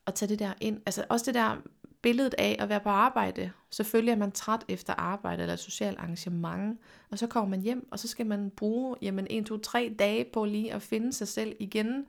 at 0.07 0.14
tage 0.14 0.28
det 0.28 0.38
der 0.38 0.52
ind. 0.61 0.83
Altså 0.87 1.05
også 1.09 1.26
det 1.26 1.35
der 1.35 1.57
billedet 2.02 2.35
af 2.38 2.57
at 2.59 2.69
være 2.69 2.81
på 2.81 2.88
arbejde. 2.88 3.50
Selvfølgelig 3.71 4.12
er 4.12 4.17
man 4.17 4.33
træt 4.33 4.64
efter 4.69 4.95
arbejde 4.95 5.43
eller 5.43 5.57
socialt 5.57 5.99
arrangement, 5.99 6.81
og 7.11 7.19
så 7.19 7.26
kommer 7.26 7.50
man 7.50 7.61
hjem, 7.61 7.88
og 7.90 7.99
så 7.99 8.09
skal 8.09 8.26
man 8.26 8.50
bruge 8.50 8.97
jamen, 9.02 9.26
1, 9.31 9.47
2, 9.47 9.59
3 9.59 9.95
dage 9.99 10.25
på 10.33 10.45
lige 10.45 10.73
at 10.75 10.83
finde 10.83 11.12
sig 11.12 11.28
selv 11.28 11.57
igen, 11.59 12.07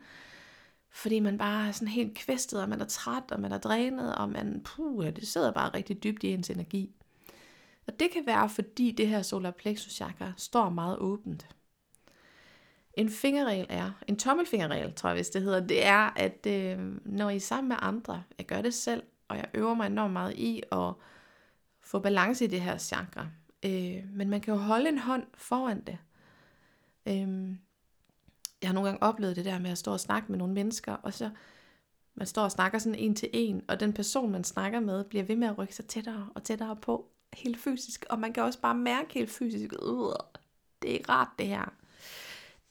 fordi 0.91 1.19
man 1.19 1.37
bare 1.37 1.67
er 1.67 1.71
sådan 1.71 1.87
helt 1.87 2.17
kvæstet, 2.17 2.61
og 2.61 2.69
man 2.69 2.81
er 2.81 2.85
træt, 2.85 3.31
og 3.31 3.39
man 3.39 3.51
er 3.51 3.57
drænet, 3.57 4.15
og 4.15 4.29
man, 4.29 4.61
puh, 4.63 5.05
det 5.05 5.27
sidder 5.27 5.51
bare 5.51 5.73
rigtig 5.73 6.03
dybt 6.03 6.23
i 6.23 6.27
ens 6.27 6.49
energi. 6.49 6.95
Og 7.87 7.99
det 7.99 8.11
kan 8.11 8.25
være, 8.25 8.49
fordi 8.49 8.91
det 8.91 9.07
her 9.07 9.21
solar 9.21 9.51
plexus 9.51 9.93
chakra 9.93 10.33
står 10.37 10.69
meget 10.69 10.97
åbent. 10.97 11.47
En 12.93 13.09
fingerregel 13.09 13.65
er, 13.69 13.91
en 14.07 14.17
tommelfingerregel, 14.17 14.93
tror 14.93 15.09
jeg, 15.09 15.15
hvis 15.15 15.29
det 15.29 15.41
hedder, 15.41 15.67
det 15.67 15.85
er, 15.85 16.13
at 16.15 16.45
øh, 16.47 16.79
når 17.05 17.29
I 17.29 17.35
er 17.35 17.39
sammen 17.39 17.67
med 17.67 17.77
andre, 17.79 18.23
jeg 18.37 18.45
gør 18.45 18.61
det 18.61 18.73
selv, 18.73 19.03
og 19.27 19.37
jeg 19.37 19.45
øver 19.53 19.73
mig 19.73 19.87
enormt 19.87 20.13
meget 20.13 20.33
i 20.35 20.63
at 20.71 20.93
få 21.81 21.99
balance 21.99 22.45
i 22.45 22.47
det 22.47 22.61
her 22.61 22.77
chakra. 22.77 23.27
Øh, 23.65 24.03
men 24.13 24.29
man 24.29 24.41
kan 24.41 24.53
jo 24.53 24.59
holde 24.59 24.89
en 24.89 24.97
hånd 24.97 25.23
foran 25.33 25.81
det. 25.81 25.97
Øh, 27.07 27.55
jeg 28.61 28.69
har 28.69 28.73
nogle 28.73 28.89
gange 28.89 29.03
oplevet 29.03 29.35
det 29.35 29.45
der 29.45 29.59
med 29.59 29.71
at 29.71 29.77
stå 29.77 29.91
og 29.91 29.99
snakke 29.99 30.31
med 30.31 30.37
nogle 30.37 30.53
mennesker, 30.53 30.93
og 30.93 31.13
så 31.13 31.29
man 32.15 32.27
står 32.27 32.43
og 32.43 32.51
snakker 32.51 32.79
sådan 32.79 32.99
en 32.99 33.15
til 33.15 33.29
en, 33.33 33.63
og 33.67 33.79
den 33.79 33.93
person, 33.93 34.31
man 34.31 34.43
snakker 34.43 34.79
med, 34.79 35.03
bliver 35.03 35.23
ved 35.23 35.35
med 35.35 35.47
at 35.47 35.57
rykke 35.57 35.75
sig 35.75 35.85
tættere 35.85 36.29
og 36.35 36.43
tættere 36.43 36.75
på, 36.75 37.11
helt 37.33 37.57
fysisk, 37.57 38.05
og 38.09 38.19
man 38.19 38.33
kan 38.33 38.43
også 38.43 38.59
bare 38.59 38.75
mærke 38.75 39.13
helt 39.13 39.29
fysisk, 39.29 39.73
øh, 39.73 40.13
det 40.81 40.89
er 40.89 40.93
ikke 40.93 41.09
rart 41.09 41.29
det 41.39 41.47
her. 41.47 41.73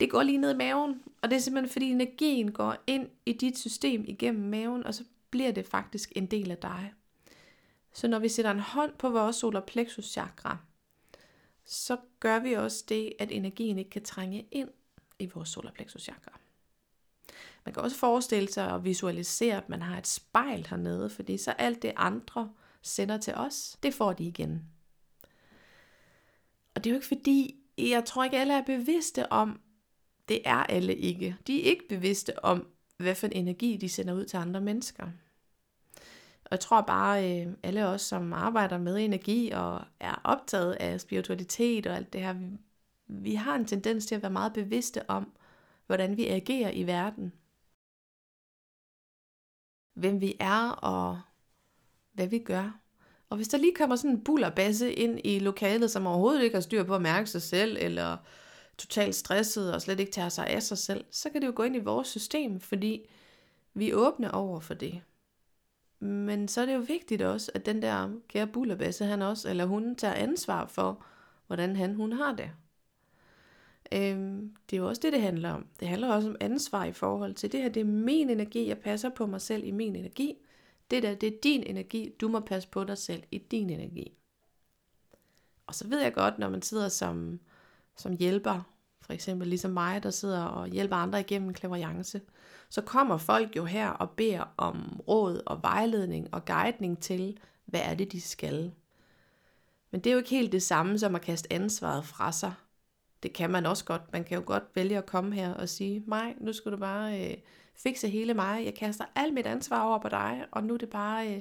Det 0.01 0.11
går 0.11 0.23
lige 0.23 0.39
ned 0.39 0.55
i 0.55 0.57
maven, 0.57 1.03
og 1.23 1.31
det 1.31 1.37
er 1.37 1.41
simpelthen 1.41 1.73
fordi 1.73 1.91
energien 1.91 2.53
går 2.53 2.77
ind 2.87 3.09
i 3.27 3.33
dit 3.33 3.59
system 3.59 4.05
igennem 4.09 4.49
maven, 4.49 4.87
og 4.87 4.95
så 4.95 5.05
bliver 5.31 5.53
det 5.53 5.67
faktisk 5.67 6.13
en 6.17 6.27
del 6.27 6.51
af 6.51 6.59
dig. 6.59 6.93
Så 7.93 8.09
når 8.09 8.19
vi 8.19 8.29
sætter 8.29 8.51
en 8.51 8.61
hånd 8.61 8.93
på 8.99 9.11
vores 9.11 9.37
solar 9.37 9.61
plexus 9.61 10.05
chakra, 10.05 10.59
så 11.65 11.97
gør 12.21 12.39
vi 12.39 12.53
også 12.53 12.85
det, 12.89 13.13
at 13.19 13.33
energien 13.33 13.79
ikke 13.79 13.91
kan 13.91 14.05
trænge 14.05 14.47
ind 14.51 14.69
i 15.19 15.27
vores 15.35 15.49
solar. 15.49 15.73
Man 17.65 17.75
kan 17.75 17.83
også 17.83 17.97
forestille 17.97 18.49
sig 18.49 18.73
og 18.73 18.85
visualisere, 18.85 19.57
at 19.57 19.69
man 19.69 19.83
har 19.83 19.99
et 19.99 20.07
spejl 20.07 20.67
hernede, 20.71 21.11
fordi 21.11 21.37
så 21.37 21.51
alt 21.51 21.83
det 21.83 21.93
andre 21.97 22.53
sender 22.83 23.19
til 23.19 23.35
os, 23.35 23.77
det 23.83 23.95
får 23.95 24.13
de 24.13 24.25
igen. 24.25 24.63
Og 26.75 26.85
det 26.85 26.91
er 26.91 26.95
jo 26.95 26.97
ikke 26.97 27.07
fordi, 27.07 27.57
jeg 27.79 28.05
tror 28.05 28.25
ikke 28.25 28.39
alle 28.39 28.55
er 28.55 28.63
bevidste 28.63 29.33
om, 29.33 29.61
det 30.29 30.41
er 30.45 30.63
alle 30.63 30.97
ikke. 30.97 31.37
De 31.47 31.61
er 31.61 31.65
ikke 31.65 31.89
bevidste 31.89 32.45
om, 32.45 32.67
hvad 32.97 33.15
for 33.15 33.27
en 33.27 33.33
energi 33.33 33.77
de 33.77 33.89
sender 33.89 34.15
ud 34.15 34.25
til 34.25 34.37
andre 34.37 34.61
mennesker. 34.61 35.05
Og 36.45 36.51
jeg 36.51 36.61
tror 36.61 36.81
bare, 36.81 37.41
øh, 37.41 37.53
alle 37.63 37.87
os, 37.87 38.03
som 38.03 38.33
arbejder 38.33 38.79
med 38.79 38.97
energi 38.97 39.51
og 39.51 39.81
er 40.01 40.21
optaget 40.25 40.73
af 40.73 41.01
spiritualitet 41.01 41.87
og 41.87 41.97
alt 41.97 42.13
det 42.13 42.21
her, 42.21 42.35
vi, 43.09 43.35
har 43.35 43.55
en 43.55 43.65
tendens 43.65 44.07
til 44.07 44.15
at 44.15 44.23
være 44.23 44.31
meget 44.31 44.53
bevidste 44.53 45.11
om, 45.11 45.33
hvordan 45.87 46.17
vi 46.17 46.27
agerer 46.27 46.71
i 46.71 46.87
verden. 46.87 47.33
Hvem 49.95 50.21
vi 50.21 50.37
er 50.41 50.71
og 50.71 51.21
hvad 52.13 52.27
vi 52.27 52.39
gør. 52.39 52.81
Og 53.31 53.37
hvis 53.37 53.49
der 53.49 53.59
lige 53.59 53.75
kommer 53.75 53.97
sådan 53.97 54.11
en 54.11 54.25
bullerbasse 54.25 54.93
ind 54.93 55.21
i 55.25 55.39
lokalet, 55.39 55.91
som 55.91 56.07
overhovedet 56.07 56.43
ikke 56.43 56.57
har 56.57 56.61
styr 56.61 56.85
på 56.85 56.95
at 56.95 57.03
mærke 57.03 57.27
sig 57.27 57.43
selv, 57.43 57.77
eller 57.81 58.17
totalt 58.79 59.15
stresset 59.15 59.75
og 59.75 59.83
slet 59.83 60.01
ikke 60.01 60.13
tager 60.13 60.29
sig 60.29 60.47
af 60.47 60.63
sig 60.63 60.79
selv, 60.79 61.05
så 61.11 61.31
kan 61.31 61.41
det 61.41 61.47
jo 61.47 61.53
gå 61.57 61.63
ind 61.63 61.77
i 61.77 61.79
vores 61.79 62.09
system, 62.09 62.61
fordi 62.61 63.11
vi 63.75 63.91
er 63.91 63.95
åbne 63.95 64.35
over 64.35 64.61
for 64.61 64.75
det. 64.75 65.03
Men 66.01 66.49
så 66.49 66.61
er 66.61 66.67
det 66.67 66.75
jo 66.75 66.79
vigtigt 66.79 67.23
også, 67.23 67.53
at 67.55 67.67
den 67.67 67.83
der 67.83 68.11
kære 68.29 68.47
bullerbasse, 68.47 69.05
han 69.05 69.23
også, 69.23 69.51
eller 69.51 69.67
hun 69.67 69.97
tager 69.97 70.15
ansvar 70.15 70.67
for, 70.67 71.05
hvordan 71.47 71.77
han, 71.77 71.95
hun 71.95 72.13
har 72.13 72.33
det. 72.33 72.51
Øhm, 73.99 74.57
det 74.71 74.77
er 74.77 74.81
jo 74.81 74.89
også 74.89 75.01
det, 75.05 75.13
det 75.13 75.23
handler 75.23 75.51
om. 75.51 75.67
Det 75.81 75.89
handler 75.89 76.09
også 76.09 76.29
om 76.29 76.37
ansvar 76.41 76.85
i 76.85 76.93
forhold 76.93 77.35
til 77.35 77.53
det 77.53 77.63
her. 77.63 77.69
Det 77.69 77.81
er 77.81 77.85
min 77.85 78.31
energi, 78.31 78.69
jeg 78.69 78.79
passer 78.79 79.09
på 79.09 79.27
mig 79.27 79.41
selv 79.41 79.65
i 79.65 79.71
min 79.71 79.97
energi. 79.97 80.35
Det 80.91 81.03
der, 81.03 81.15
det 81.15 81.27
er 81.27 81.39
din 81.43 81.63
energi, 81.63 82.13
du 82.21 82.29
må 82.29 82.41
passe 82.41 82.69
på 82.69 82.85
dig 82.85 82.99
selv 82.99 83.23
i 83.31 83.39
din 83.39 83.71
energi. 83.71 84.13
Og 85.67 85.75
så 85.75 85.89
ved 85.89 86.01
jeg 86.01 86.15
godt, 86.15 86.39
når 86.39 86.49
man 86.49 86.63
sidder 86.63 86.89
som, 86.89 87.41
som 87.97 88.17
hjælper, 88.17 88.73
for 89.01 89.13
eksempel 89.13 89.49
ligesom 89.49 89.71
mig, 89.71 90.03
der 90.03 90.11
sidder 90.11 90.43
og 90.43 90.69
hjælper 90.69 90.97
andre 90.97 91.21
igennem 91.21 91.55
klaverjance, 91.55 92.21
så 92.69 92.83
kommer 92.83 93.17
folk 93.17 93.57
jo 93.57 93.65
her 93.65 93.89
og 93.89 94.11
beder 94.11 94.55
om 94.57 95.01
råd 95.09 95.43
og 95.47 95.63
vejledning 95.63 96.35
og 96.35 96.45
guidning 96.45 96.99
til, 96.99 97.39
hvad 97.65 97.81
er 97.85 97.95
det, 97.95 98.13
de 98.13 98.21
skal. 98.21 98.73
Men 99.91 100.01
det 100.01 100.11
er 100.11 100.15
jo 100.15 100.19
ikke 100.19 100.31
helt 100.31 100.53
det 100.53 100.63
samme 100.63 100.99
som 100.99 101.15
at 101.15 101.23
kaste 101.23 101.53
ansvaret 101.53 102.05
fra 102.05 102.33
sig. 102.33 102.53
Det 103.23 103.33
kan 103.33 103.51
man 103.51 103.67
også 103.67 103.85
godt. 103.85 104.03
Man 104.13 104.25
kan 104.25 104.39
jo 104.39 104.43
godt 104.47 104.65
vælge 104.75 104.99
at 104.99 105.07
komme 105.07 105.35
her 105.35 105.55
og 105.55 105.69
sige, 105.69 106.03
mig, 106.07 106.35
nu 106.41 106.53
skal 106.53 106.73
du 106.73 106.77
bare 106.77 107.31
øh, 107.31 107.37
fikse 107.75 108.09
hele 108.09 108.35
mig. 108.35 108.65
Jeg 108.65 108.75
kaster 108.75 109.05
alt 109.15 109.35
mit 109.35 109.47
ansvar 109.47 109.83
over 109.83 109.99
på 109.99 110.09
dig, 110.09 110.45
og 110.51 110.65
nu 110.65 110.75
er 110.75 110.79
det 110.79 110.91
bare, 110.91 111.35
øh, 111.35 111.41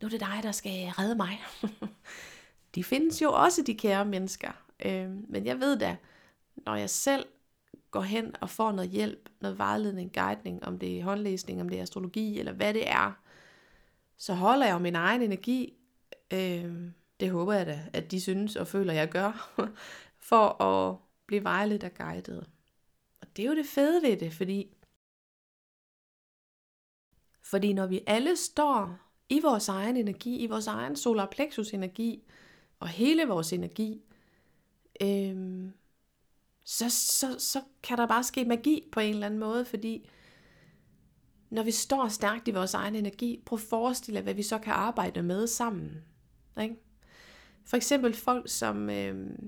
nu 0.00 0.06
er 0.06 0.10
det 0.10 0.20
dig, 0.20 0.40
der 0.42 0.52
skal 0.52 0.70
redde 0.88 1.14
mig. 1.14 1.40
de 2.74 2.84
findes 2.84 3.22
jo 3.22 3.32
også, 3.32 3.62
de 3.62 3.74
kære 3.74 4.04
mennesker. 4.04 4.50
Øh, 4.84 5.10
men 5.28 5.46
jeg 5.46 5.60
ved 5.60 5.78
da, 5.78 5.96
når 6.56 6.74
jeg 6.74 6.90
selv 6.90 7.26
går 7.90 8.00
hen 8.00 8.34
og 8.40 8.50
får 8.50 8.72
noget 8.72 8.90
hjælp, 8.90 9.28
noget 9.40 9.58
vejledning, 9.58 10.12
guidning, 10.12 10.64
om 10.64 10.78
det 10.78 10.98
er 10.98 11.04
håndlæsning, 11.04 11.60
om 11.60 11.68
det 11.68 11.78
er 11.78 11.82
astrologi, 11.82 12.38
eller 12.38 12.52
hvad 12.52 12.74
det 12.74 12.88
er, 12.88 13.12
så 14.16 14.34
holder 14.34 14.66
jeg 14.66 14.72
jo 14.72 14.78
min 14.78 14.96
egen 14.96 15.22
energi. 15.22 15.74
Øh, 16.32 16.74
det 17.20 17.30
håber 17.30 17.52
jeg 17.52 17.66
da, 17.66 17.80
at 17.92 18.10
de 18.10 18.20
synes 18.20 18.56
og 18.56 18.66
føler, 18.66 18.92
jeg 18.92 19.08
gør, 19.08 19.56
for 20.28 20.62
at 20.62 20.96
blive 21.26 21.44
vejledt 21.44 21.84
og 21.84 21.94
guidet. 21.94 22.50
Og 23.20 23.36
det 23.36 23.44
er 23.44 23.48
jo 23.48 23.56
det 23.56 23.66
fede 23.66 24.02
ved 24.02 24.16
det, 24.16 24.32
fordi 24.32 24.72
fordi 27.42 27.72
når 27.72 27.86
vi 27.86 28.00
alle 28.06 28.36
står 28.36 28.98
i 29.28 29.40
vores 29.40 29.68
egen 29.68 29.96
energi, 29.96 30.36
i 30.36 30.46
vores 30.46 30.66
egen 30.66 30.96
solar 30.96 31.26
plexus 31.26 31.70
energi, 31.70 32.22
og 32.80 32.88
hele 32.88 33.26
vores 33.26 33.52
energi, 33.52 34.02
øhm, 35.00 35.72
så, 36.64 36.90
så, 36.90 37.38
så 37.38 37.62
kan 37.82 37.98
der 37.98 38.06
bare 38.06 38.24
ske 38.24 38.44
magi 38.44 38.88
på 38.92 39.00
en 39.00 39.14
eller 39.14 39.26
anden 39.26 39.40
måde, 39.40 39.64
fordi 39.64 40.08
når 41.50 41.62
vi 41.62 41.70
står 41.70 42.08
stærkt 42.08 42.48
i 42.48 42.50
vores 42.50 42.74
egen 42.74 42.94
energi, 42.94 43.42
prøv 43.46 43.56
at 43.56 43.60
forestille 43.60 44.20
hvad 44.20 44.34
vi 44.34 44.42
så 44.42 44.58
kan 44.58 44.72
arbejde 44.72 45.22
med 45.22 45.46
sammen. 45.46 46.04
Ikke? 46.60 46.76
For 47.64 47.76
eksempel 47.76 48.14
folk, 48.14 48.50
som 48.50 48.90
øh, 48.90 49.38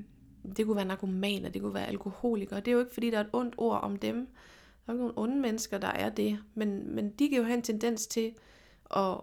det 0.57 0.67
kunne 0.67 0.77
være 0.77 0.85
narkomaner, 0.85 1.49
det 1.49 1.63
kunne 1.63 1.75
være 1.75 1.87
alkoholikere. 1.87 2.61
Det 2.61 2.69
er 2.69 2.73
jo 2.73 2.79
ikke, 2.79 2.95
fordi 2.95 3.11
der 3.11 3.19
er 3.19 3.25
et 3.25 3.31
ondt 3.33 3.55
ord 3.59 3.83
om 3.83 3.97
dem. 3.97 4.17
Der 4.87 4.93
er 4.93 4.93
ikke 4.93 5.07
nogen 5.07 5.19
onde 5.19 5.41
mennesker, 5.41 5.79
der 5.79 5.89
er 5.89 6.09
det. 6.09 6.39
Men, 6.55 6.95
men 6.95 7.11
de 7.11 7.29
kan 7.29 7.39
jo 7.39 7.45
have 7.45 7.57
en 7.57 7.63
tendens 7.63 8.07
til 8.07 8.35
at, 8.97 9.21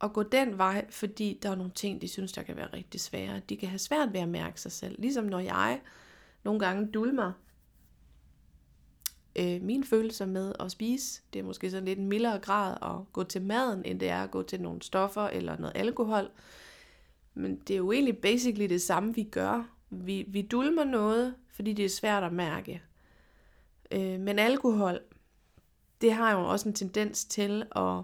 at 0.00 0.12
gå 0.12 0.22
den 0.22 0.58
vej, 0.58 0.86
fordi 0.90 1.38
der 1.42 1.50
er 1.50 1.54
nogle 1.54 1.72
ting, 1.74 2.00
de 2.00 2.08
synes, 2.08 2.32
der 2.32 2.42
kan 2.42 2.56
være 2.56 2.68
rigtig 2.72 3.00
svære. 3.00 3.40
De 3.48 3.56
kan 3.56 3.68
have 3.68 3.78
svært 3.78 4.12
ved 4.12 4.20
at 4.20 4.28
mærke 4.28 4.60
sig 4.60 4.72
selv. 4.72 4.96
Ligesom 4.98 5.24
når 5.24 5.38
jeg 5.38 5.80
nogle 6.44 6.60
gange 6.60 6.92
dulmer 6.92 7.32
øh, 9.38 9.62
mine 9.62 9.84
følelser 9.84 10.26
med 10.26 10.52
at 10.60 10.70
spise. 10.70 11.22
Det 11.32 11.38
er 11.38 11.44
måske 11.44 11.70
sådan 11.70 11.84
lidt 11.84 11.98
en 11.98 12.08
mildere 12.08 12.38
grad 12.38 12.76
at 12.82 13.12
gå 13.12 13.24
til 13.24 13.42
maden, 13.42 13.82
end 13.84 14.00
det 14.00 14.08
er 14.08 14.22
at 14.22 14.30
gå 14.30 14.42
til 14.42 14.60
nogle 14.60 14.82
stoffer 14.82 15.22
eller 15.22 15.58
noget 15.58 15.76
alkohol. 15.76 16.30
Men 17.34 17.56
det 17.56 17.74
er 17.74 17.78
jo 17.78 17.92
egentlig 17.92 18.18
basically 18.18 18.68
det 18.68 18.82
samme, 18.82 19.14
vi 19.14 19.22
gør. 19.22 19.77
Vi, 19.90 20.24
vi 20.28 20.42
dulmer 20.42 20.84
noget, 20.84 21.34
fordi 21.50 21.72
det 21.72 21.84
er 21.84 21.88
svært 21.88 22.22
at 22.22 22.32
mærke. 22.32 22.82
Øh, 23.90 24.20
men 24.20 24.38
alkohol, 24.38 25.00
det 26.00 26.12
har 26.12 26.32
jo 26.32 26.48
også 26.48 26.68
en 26.68 26.74
tendens 26.74 27.24
til 27.24 27.62
at 27.76 28.02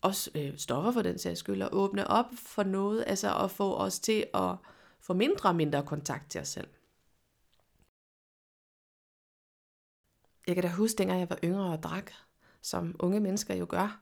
også 0.00 0.30
øh, 0.34 0.58
stoffer 0.58 0.90
for 0.92 1.02
den 1.02 1.18
sags 1.18 1.40
skyld, 1.40 1.62
at 1.62 1.72
åbne 1.72 2.06
op 2.06 2.26
for 2.36 2.62
noget, 2.62 3.04
altså 3.06 3.38
at 3.44 3.50
få 3.50 3.76
os 3.76 4.00
til 4.00 4.26
at 4.34 4.56
få 5.00 5.14
mindre 5.14 5.48
og 5.48 5.56
mindre 5.56 5.82
kontakt 5.82 6.30
til 6.30 6.40
os 6.40 6.48
selv. 6.48 6.68
Jeg 10.46 10.54
kan 10.54 10.62
da 10.62 10.70
huske, 10.70 10.98
dengang 10.98 11.20
jeg 11.20 11.30
var 11.30 11.38
yngre 11.44 11.72
og 11.72 11.82
drak, 11.82 12.10
som 12.62 12.96
unge 12.98 13.20
mennesker 13.20 13.54
jo 13.54 13.66
gør, 13.68 14.00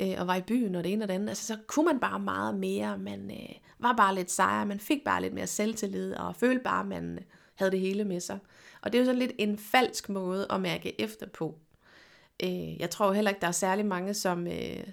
øh, 0.00 0.14
og 0.18 0.26
var 0.26 0.36
i 0.36 0.42
byen 0.42 0.74
og 0.74 0.84
det 0.84 0.92
ene 0.92 1.04
og 1.04 1.08
det 1.08 1.14
andet, 1.14 1.28
altså 1.28 1.46
så 1.46 1.56
kunne 1.66 1.84
man 1.84 2.00
bare 2.00 2.20
meget 2.20 2.54
mere, 2.54 2.98
man 2.98 3.30
øh, 3.30 3.54
var 3.78 3.92
bare 3.92 4.14
lidt 4.14 4.30
sejere, 4.30 4.66
man 4.66 4.80
fik 4.80 5.04
bare 5.04 5.22
lidt 5.22 5.34
mere 5.34 5.46
selvtillid, 5.46 6.14
og 6.14 6.36
følte 6.36 6.64
bare, 6.64 6.80
at 6.80 6.86
man 6.86 7.18
havde 7.54 7.70
det 7.70 7.80
hele 7.80 8.04
med 8.04 8.20
sig. 8.20 8.38
Og 8.82 8.92
det 8.92 8.98
er 8.98 9.02
jo 9.02 9.06
sådan 9.06 9.18
lidt 9.18 9.32
en 9.38 9.58
falsk 9.58 10.08
måde 10.08 10.46
at 10.50 10.60
mærke 10.60 11.00
efter 11.00 11.26
på. 11.26 11.58
Øh, 12.42 12.80
jeg 12.80 12.90
tror 12.90 13.12
heller 13.12 13.30
ikke, 13.30 13.40
der 13.40 13.46
er 13.46 13.52
særlig 13.52 13.86
mange, 13.86 14.14
som 14.14 14.46
øh, 14.46 14.86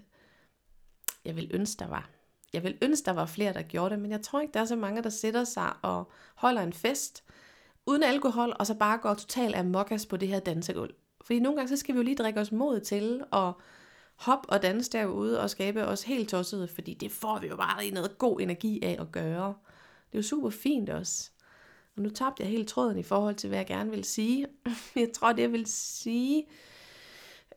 jeg 1.26 1.36
vil 1.36 1.52
ønske, 1.54 1.80
der 1.80 1.88
var. 1.88 2.10
Jeg 2.54 2.64
vil 2.64 2.78
ønske, 2.82 3.06
der 3.06 3.14
var 3.14 3.26
flere, 3.26 3.54
der 3.54 3.62
gjorde 3.62 3.90
det, 3.90 4.00
men 4.00 4.12
jeg 4.12 4.22
tror 4.22 4.42
ikke, 4.42 4.54
der 4.54 4.60
er 4.60 4.66
så 4.66 4.76
mange, 4.76 5.04
der 5.04 5.10
sætter 5.10 5.44
sig 5.44 5.74
og 5.82 6.12
holder 6.36 6.62
en 6.62 6.74
fest, 6.74 7.24
uden 7.86 8.04
alkohol, 8.04 8.56
og 8.60 8.68
så 8.68 8.74
bare 8.76 8.98
går 8.98 9.14
totalt 9.14 9.56
amokkas 9.56 10.06
på 10.06 10.18
det 10.18 10.28
her 10.28 10.40
dansegulv. 10.40 10.94
Fordi 11.26 11.40
nogle 11.40 11.58
gange, 11.58 11.70
så 11.70 11.78
skal 11.78 11.96
vi 11.96 11.98
jo 11.98 12.04
lige 12.04 12.16
drikke 12.16 12.40
os 12.40 12.52
mod 12.52 12.80
til 12.80 13.24
at 13.34 13.54
hoppe 14.22 14.50
og 14.50 14.62
danse 14.62 14.92
derude 14.92 15.40
og 15.40 15.50
skabe 15.50 15.86
os 15.86 16.04
helt 16.04 16.30
tossede, 16.30 16.68
fordi 16.68 16.94
det 16.94 17.12
får 17.12 17.40
vi 17.40 17.48
jo 17.48 17.56
bare 17.56 17.86
i 17.86 17.92
noget 17.92 18.18
god 18.18 18.42
energi 18.42 18.84
af 18.84 18.98
at 19.00 19.12
gøre. 19.12 19.48
Det 20.12 20.18
er 20.18 20.20
jo 20.20 20.22
super 20.24 20.50
fint 20.50 20.90
også. 20.90 21.32
Og 21.96 22.02
nu 22.02 22.10
tabte 22.10 22.44
jeg 22.44 22.52
helt 22.52 22.68
tråden 22.68 22.98
i 22.98 23.04
forhold 23.04 23.36
til, 23.36 23.48
hvad 23.48 23.60
jeg 23.60 23.68
gerne 23.68 23.90
vil 23.90 24.04
sige. 24.04 24.48
Jeg 24.96 25.12
tror, 25.14 25.34
det 25.34 25.42
jeg 25.42 25.52
vil 25.52 25.66
sige... 25.66 26.48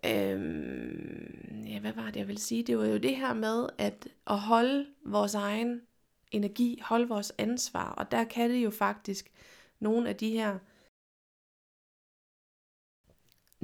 Øhm, 0.06 1.64
ja, 1.66 1.80
hvad 1.80 1.92
var 1.92 2.06
det, 2.06 2.16
jeg 2.16 2.28
vil 2.28 2.38
sige? 2.38 2.62
Det 2.62 2.78
var 2.78 2.86
jo 2.86 2.96
det 2.96 3.16
her 3.16 3.34
med 3.34 3.68
at, 3.78 4.08
at 4.26 4.38
holde 4.38 4.86
vores 5.04 5.34
egen 5.34 5.80
energi, 6.30 6.80
holde 6.82 7.08
vores 7.08 7.32
ansvar. 7.38 7.90
Og 7.90 8.10
der 8.10 8.24
kan 8.24 8.50
det 8.50 8.64
jo 8.64 8.70
faktisk 8.70 9.32
nogle 9.80 10.08
af 10.08 10.16
de 10.16 10.30
her 10.30 10.58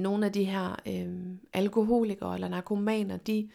nogle 0.01 0.25
af 0.25 0.33
de 0.33 0.43
her 0.43 0.75
øh, 0.87 1.35
alkoholikere 1.53 2.33
eller 2.33 2.47
narkomaner, 2.47 3.17
de 3.17 3.49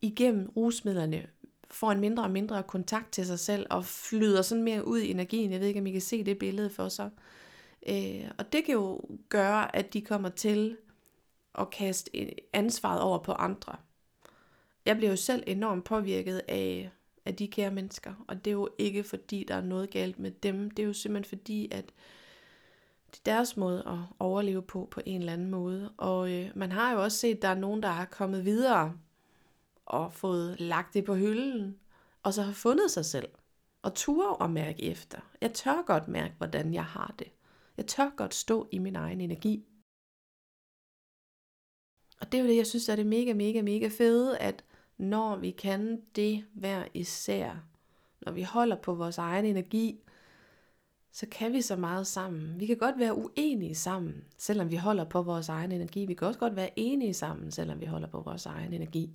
igennem 0.00 0.50
rusmidlerne 0.56 1.26
får 1.70 1.92
en 1.92 2.00
mindre 2.00 2.22
og 2.22 2.30
mindre 2.30 2.62
kontakt 2.62 3.12
til 3.12 3.26
sig 3.26 3.38
selv 3.38 3.66
og 3.70 3.84
flyder 3.84 4.42
sådan 4.42 4.64
mere 4.64 4.86
ud 4.86 4.98
i 4.98 5.10
energien. 5.10 5.52
Jeg 5.52 5.60
ved 5.60 5.68
ikke, 5.68 5.80
om 5.80 5.86
I 5.86 5.90
kan 5.90 6.00
se 6.00 6.24
det 6.24 6.38
billede 6.38 6.70
for 6.70 6.88
sig. 6.88 7.10
Øh, 7.88 8.30
og 8.38 8.52
det 8.52 8.64
kan 8.64 8.74
jo 8.74 9.00
gøre, 9.28 9.76
at 9.76 9.92
de 9.92 10.00
kommer 10.00 10.28
til 10.28 10.76
at 11.54 11.70
kaste 11.70 12.10
ansvaret 12.52 13.00
over 13.00 13.18
på 13.18 13.32
andre. 13.32 13.76
Jeg 14.86 14.96
bliver 14.96 15.10
jo 15.10 15.16
selv 15.16 15.42
enormt 15.46 15.84
påvirket 15.84 16.42
af 16.48 16.90
af 17.24 17.36
de 17.36 17.48
kære 17.48 17.70
mennesker. 17.70 18.24
Og 18.28 18.44
det 18.44 18.50
er 18.50 18.52
jo 18.52 18.68
ikke 18.78 19.02
fordi, 19.02 19.44
der 19.48 19.54
er 19.54 19.60
noget 19.60 19.90
galt 19.90 20.18
med 20.18 20.30
dem. 20.30 20.70
Det 20.70 20.82
er 20.82 20.86
jo 20.86 20.92
simpelthen 20.92 21.38
fordi, 21.38 21.68
at 21.72 21.84
øh, 21.84 21.90
deres 23.26 23.56
måde 23.56 23.84
at 23.86 23.98
overleve 24.18 24.62
på, 24.62 24.88
på 24.90 25.00
en 25.06 25.20
eller 25.20 25.32
anden 25.32 25.50
måde. 25.50 25.92
Og 25.96 26.32
øh, 26.32 26.50
man 26.54 26.72
har 26.72 26.92
jo 26.92 27.02
også 27.02 27.18
set, 27.18 27.36
at 27.36 27.42
der 27.42 27.48
er 27.48 27.54
nogen, 27.54 27.82
der 27.82 27.88
er 27.88 28.04
kommet 28.04 28.44
videre 28.44 28.98
og 29.86 30.12
fået 30.12 30.60
lagt 30.60 30.94
det 30.94 31.04
på 31.04 31.14
hylden, 31.14 31.78
og 32.22 32.34
så 32.34 32.42
har 32.42 32.52
fundet 32.52 32.90
sig 32.90 33.04
selv. 33.04 33.28
Og 33.82 33.94
turde 33.94 34.36
og 34.36 34.50
mærke 34.50 34.82
efter. 34.82 35.18
Jeg 35.40 35.52
tør 35.52 35.82
godt 35.86 36.08
mærke, 36.08 36.34
hvordan 36.38 36.74
jeg 36.74 36.84
har 36.84 37.14
det. 37.18 37.28
Jeg 37.76 37.86
tør 37.86 38.10
godt 38.16 38.34
stå 38.34 38.68
i 38.70 38.78
min 38.78 38.96
egen 38.96 39.20
energi. 39.20 39.64
Og 42.20 42.32
det 42.32 42.38
er 42.38 42.42
jo 42.42 42.48
det, 42.48 42.56
jeg 42.56 42.66
synes 42.66 42.88
er 42.88 42.96
det 42.96 43.06
mega, 43.06 43.32
mega, 43.32 43.62
mega 43.62 43.88
fede, 43.88 44.38
at 44.38 44.64
når 44.98 45.36
vi 45.36 45.50
kan 45.50 46.02
det 46.16 46.44
hver 46.52 46.84
især, 46.94 47.64
når 48.20 48.32
vi 48.32 48.42
holder 48.42 48.76
på 48.76 48.94
vores 48.94 49.18
egen 49.18 49.44
energi, 49.44 50.00
så 51.12 51.26
kan 51.30 51.52
vi 51.52 51.60
så 51.60 51.76
meget 51.76 52.06
sammen. 52.06 52.60
Vi 52.60 52.66
kan 52.66 52.76
godt 52.76 52.98
være 52.98 53.14
uenige 53.16 53.74
sammen, 53.74 54.24
selvom 54.38 54.70
vi 54.70 54.76
holder 54.76 55.04
på 55.04 55.22
vores 55.22 55.48
egen 55.48 55.72
energi. 55.72 56.06
Vi 56.06 56.14
kan 56.14 56.28
også 56.28 56.40
godt 56.40 56.56
være 56.56 56.70
enige 56.76 57.14
sammen, 57.14 57.50
selvom 57.50 57.80
vi 57.80 57.86
holder 57.86 58.08
på 58.08 58.20
vores 58.20 58.46
egen 58.46 58.72
energi. 58.72 59.10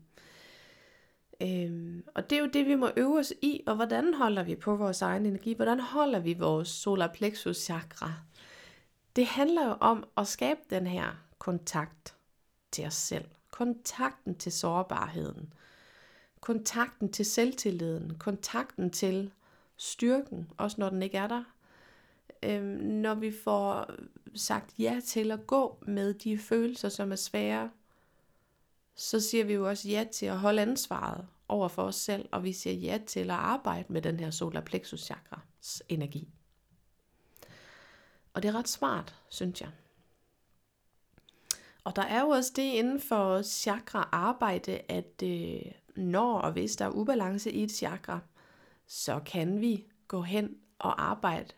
Øhm, 1.41 2.03
og 2.15 2.29
det 2.29 2.35
er 2.35 2.39
jo 2.39 2.49
det, 2.53 2.65
vi 2.65 2.75
må 2.75 2.89
øve 2.97 3.19
os 3.19 3.33
i, 3.41 3.61
og 3.67 3.75
hvordan 3.75 4.13
holder 4.13 4.43
vi 4.43 4.55
på 4.55 4.75
vores 4.75 5.01
egen 5.01 5.25
energi? 5.25 5.53
Hvordan 5.53 5.79
holder 5.79 6.19
vi 6.19 6.33
vores 6.33 6.67
solar 6.67 7.07
plexus 7.13 7.57
chakra? 7.57 8.13
Det 9.15 9.25
handler 9.25 9.67
jo 9.67 9.75
om 9.79 10.03
at 10.17 10.27
skabe 10.27 10.59
den 10.69 10.87
her 10.87 11.25
kontakt 11.39 12.15
til 12.71 12.85
os 12.85 12.93
selv. 12.93 13.25
Kontakten 13.51 14.35
til 14.35 14.51
sårbarheden 14.51 15.53
kontakten 16.45 17.11
til 17.11 17.25
selvtilliden, 17.25 18.15
kontakten 18.19 18.89
til 18.89 19.31
styrken, 19.77 20.51
også 20.57 20.75
når 20.79 20.89
den 20.89 21.03
ikke 21.03 21.17
er 21.17 21.27
der. 21.27 21.43
Øhm, 22.45 22.65
når 22.83 23.15
vi 23.15 23.31
får 23.43 23.89
sagt 24.35 24.73
ja 24.79 25.01
til 25.05 25.31
at 25.31 25.47
gå 25.47 25.77
med 25.87 26.13
de 26.13 26.37
følelser, 26.37 26.89
som 26.89 27.11
er 27.11 27.15
svære, 27.15 27.71
så 28.95 29.19
siger 29.19 29.43
vi 29.43 29.53
jo 29.53 29.69
også 29.69 29.89
ja 29.89 30.05
til 30.11 30.25
at 30.25 30.39
holde 30.39 30.61
ansvaret 30.61 31.27
over 31.47 31.67
for 31.67 31.83
os 31.83 31.95
selv, 31.95 32.29
og 32.31 32.43
vi 32.43 32.53
siger 32.53 32.73
ja 32.73 32.99
til 33.07 33.19
at 33.19 33.29
arbejde 33.29 33.93
med 33.93 34.01
den 34.01 34.19
her 34.19 34.31
solar 34.31 34.61
plexus 34.61 35.01
chakras 35.01 35.83
energi. 35.89 36.29
Og 38.33 38.43
det 38.43 38.49
er 38.49 38.55
ret 38.55 38.67
smart, 38.67 39.15
synes 39.29 39.61
jeg. 39.61 39.69
Og 41.83 41.95
der 41.95 42.01
er 42.01 42.21
jo 42.21 42.29
også 42.29 42.51
det 42.55 42.61
inden 42.61 42.99
for 42.99 43.41
chakra 43.41 44.09
arbejde, 44.11 44.81
at 44.89 45.23
øh, 45.23 45.71
når 45.95 46.39
og 46.39 46.51
hvis 46.51 46.75
der 46.75 46.85
er 46.85 46.89
ubalance 46.89 47.51
i 47.51 47.63
et 47.63 47.71
chakra, 47.71 48.19
så 48.87 49.19
kan 49.25 49.61
vi 49.61 49.85
gå 50.07 50.21
hen 50.21 50.57
og 50.79 51.03
arbejde 51.03 51.53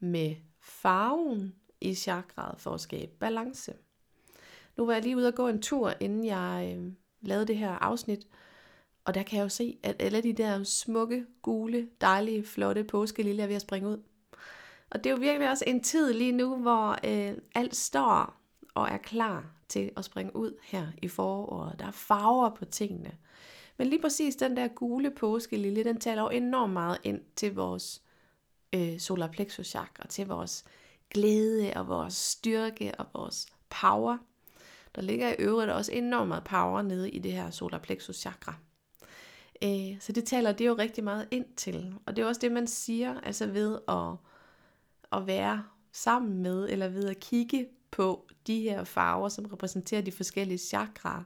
med 0.00 0.36
farven 0.60 1.54
i 1.80 1.94
chakraet 1.94 2.60
for 2.60 2.70
at 2.70 2.80
skabe 2.80 3.12
balance. 3.20 3.74
Nu 4.76 4.86
var 4.86 4.92
jeg 4.92 5.02
lige 5.02 5.16
ude 5.16 5.28
og 5.28 5.34
gå 5.34 5.48
en 5.48 5.62
tur, 5.62 5.92
inden 6.00 6.24
jeg 6.24 6.76
øh, 6.76 6.92
lavede 7.20 7.46
det 7.46 7.56
her 7.56 7.70
afsnit, 7.70 8.26
og 9.04 9.14
der 9.14 9.22
kan 9.22 9.36
jeg 9.36 9.44
jo 9.44 9.48
se, 9.48 9.78
at 9.82 9.96
alle 9.98 10.22
de 10.22 10.32
der 10.32 10.64
smukke, 10.64 11.26
gule, 11.42 11.88
dejlige, 12.00 12.44
flotte 12.44 12.84
påskeliljer 12.84 13.44
er 13.44 13.48
ved 13.48 13.56
at 13.56 13.62
springe 13.62 13.88
ud. 13.88 14.02
Og 14.90 15.04
det 15.04 15.10
er 15.10 15.14
jo 15.14 15.20
virkelig 15.20 15.50
også 15.50 15.64
en 15.66 15.82
tid 15.82 16.12
lige 16.12 16.32
nu, 16.32 16.56
hvor 16.56 16.98
øh, 17.04 17.38
alt 17.54 17.76
står 17.76 18.34
og 18.74 18.88
er 18.88 18.96
klar 18.96 19.44
til 19.68 19.90
at 19.96 20.04
springe 20.04 20.36
ud 20.36 20.52
her 20.62 20.86
i 21.02 21.08
foråret. 21.08 21.78
Der 21.78 21.86
er 21.86 21.90
farver 21.90 22.50
på 22.50 22.64
tingene. 22.64 23.12
Men 23.76 23.86
lige 23.86 24.02
præcis 24.02 24.36
den 24.36 24.56
der 24.56 24.68
gule 24.68 25.10
påskelilje, 25.10 25.84
den 25.84 26.00
taler 26.00 26.22
jo 26.22 26.28
enormt 26.28 26.72
meget 26.72 26.98
ind 27.04 27.20
til 27.36 27.54
vores 27.54 28.02
øh, 28.72 28.98
solar 28.98 29.28
plexus 29.28 29.66
chakra, 29.66 30.06
til 30.06 30.26
vores 30.26 30.64
glæde 31.10 31.72
og 31.76 31.88
vores 31.88 32.14
styrke 32.14 32.92
og 32.98 33.06
vores 33.14 33.46
power. 33.68 34.18
Der 34.94 35.02
ligger 35.02 35.28
i 35.28 35.36
øvrigt 35.38 35.70
også 35.70 35.92
enormt 35.92 36.28
meget 36.28 36.44
power 36.44 36.82
nede 36.82 37.10
i 37.10 37.18
det 37.18 37.32
her 37.32 37.50
solar 37.50 37.78
plexus 37.78 38.16
chakra. 38.16 38.54
Øh, 39.62 40.00
så 40.00 40.12
det 40.12 40.24
taler 40.24 40.52
det 40.52 40.66
jo 40.66 40.74
rigtig 40.74 41.04
meget 41.04 41.28
ind 41.30 41.46
til. 41.56 41.94
Og 42.06 42.16
det 42.16 42.22
er 42.22 42.26
også 42.26 42.40
det, 42.40 42.52
man 42.52 42.66
siger, 42.66 43.20
altså 43.20 43.46
ved 43.46 43.78
at, 43.88 44.16
at 45.20 45.26
være 45.26 45.64
sammen 45.92 46.42
med, 46.42 46.68
eller 46.68 46.88
ved 46.88 47.08
at 47.08 47.20
kigge 47.20 47.68
på 47.90 48.28
de 48.46 48.60
her 48.60 48.84
farver, 48.84 49.28
som 49.28 49.44
repræsenterer 49.44 50.02
de 50.02 50.12
forskellige 50.12 50.58
chakraer, 50.58 51.22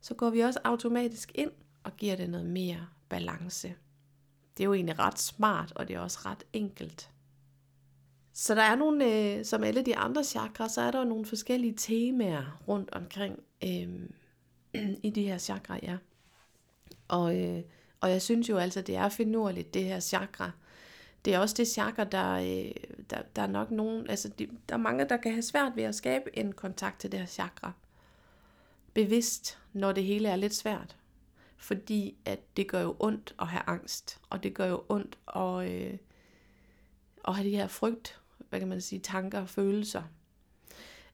så 0.00 0.14
går 0.14 0.30
vi 0.30 0.40
også 0.40 0.60
automatisk 0.64 1.32
ind 1.34 1.50
og 1.84 1.96
giver 1.96 2.16
det 2.16 2.30
noget 2.30 2.46
mere 2.46 2.86
balance. 3.08 3.74
Det 4.56 4.64
er 4.64 4.66
jo 4.66 4.74
egentlig 4.74 4.98
ret 4.98 5.18
smart, 5.18 5.72
og 5.76 5.88
det 5.88 5.96
er 5.96 6.00
også 6.00 6.18
ret 6.24 6.44
enkelt. 6.52 7.10
Så 8.32 8.54
der 8.54 8.62
er 8.62 8.76
nogle, 8.76 9.14
øh, 9.14 9.44
som 9.44 9.64
alle 9.64 9.82
de 9.82 9.96
andre 9.96 10.24
chakra, 10.24 10.68
så 10.68 10.80
er 10.80 10.90
der 10.90 11.04
nogle 11.04 11.24
forskellige 11.24 11.74
temaer 11.76 12.60
rundt 12.68 12.90
omkring 12.92 13.38
øh, 13.64 13.88
i 15.02 15.10
de 15.10 15.22
her 15.22 15.38
chakra, 15.38 15.78
ja. 15.82 15.96
Og, 17.08 17.38
øh, 17.38 17.62
og 18.00 18.10
jeg 18.10 18.22
synes 18.22 18.48
jo 18.48 18.56
altså, 18.56 18.82
det 18.82 18.96
er 18.96 19.08
finurligt, 19.08 19.74
det 19.74 19.84
her 19.84 20.00
chakra. 20.00 20.50
Det 21.24 21.34
er 21.34 21.38
også 21.38 21.54
det 21.58 21.68
chakra, 21.68 22.04
der, 22.04 22.32
øh, 22.32 22.72
der, 23.10 23.22
der 23.36 23.42
er 23.42 23.46
nok 23.46 23.70
nogen, 23.70 24.10
altså 24.10 24.28
de, 24.28 24.48
der 24.68 24.74
er 24.74 24.78
mange, 24.78 25.04
der 25.04 25.16
kan 25.16 25.32
have 25.32 25.42
svært 25.42 25.76
ved 25.76 25.84
at 25.84 25.94
skabe 25.94 26.38
en 26.38 26.52
kontakt 26.52 27.00
til 27.00 27.12
det 27.12 27.20
her 27.20 27.26
chakra. 27.26 27.72
Bevidst, 28.94 29.58
når 29.72 29.92
det 29.92 30.04
hele 30.04 30.28
er 30.28 30.36
lidt 30.36 30.54
svært. 30.54 30.96
Fordi 31.60 32.16
at 32.24 32.56
det 32.56 32.68
gør 32.68 32.80
jo 32.80 32.96
ondt 32.98 33.34
at 33.38 33.46
have 33.46 33.62
angst, 33.66 34.20
og 34.30 34.42
det 34.42 34.54
gør 34.54 34.66
jo 34.66 34.84
ondt 34.88 35.18
at, 35.36 35.70
øh, 35.70 35.98
at 37.28 37.34
have 37.34 37.48
de 37.48 37.56
her 37.56 37.66
frygt, 37.66 38.20
hvad 38.48 38.58
kan 38.58 38.68
man 38.68 38.80
sige, 38.80 38.98
tanker 38.98 39.40
og 39.40 39.48
følelser. 39.48 40.02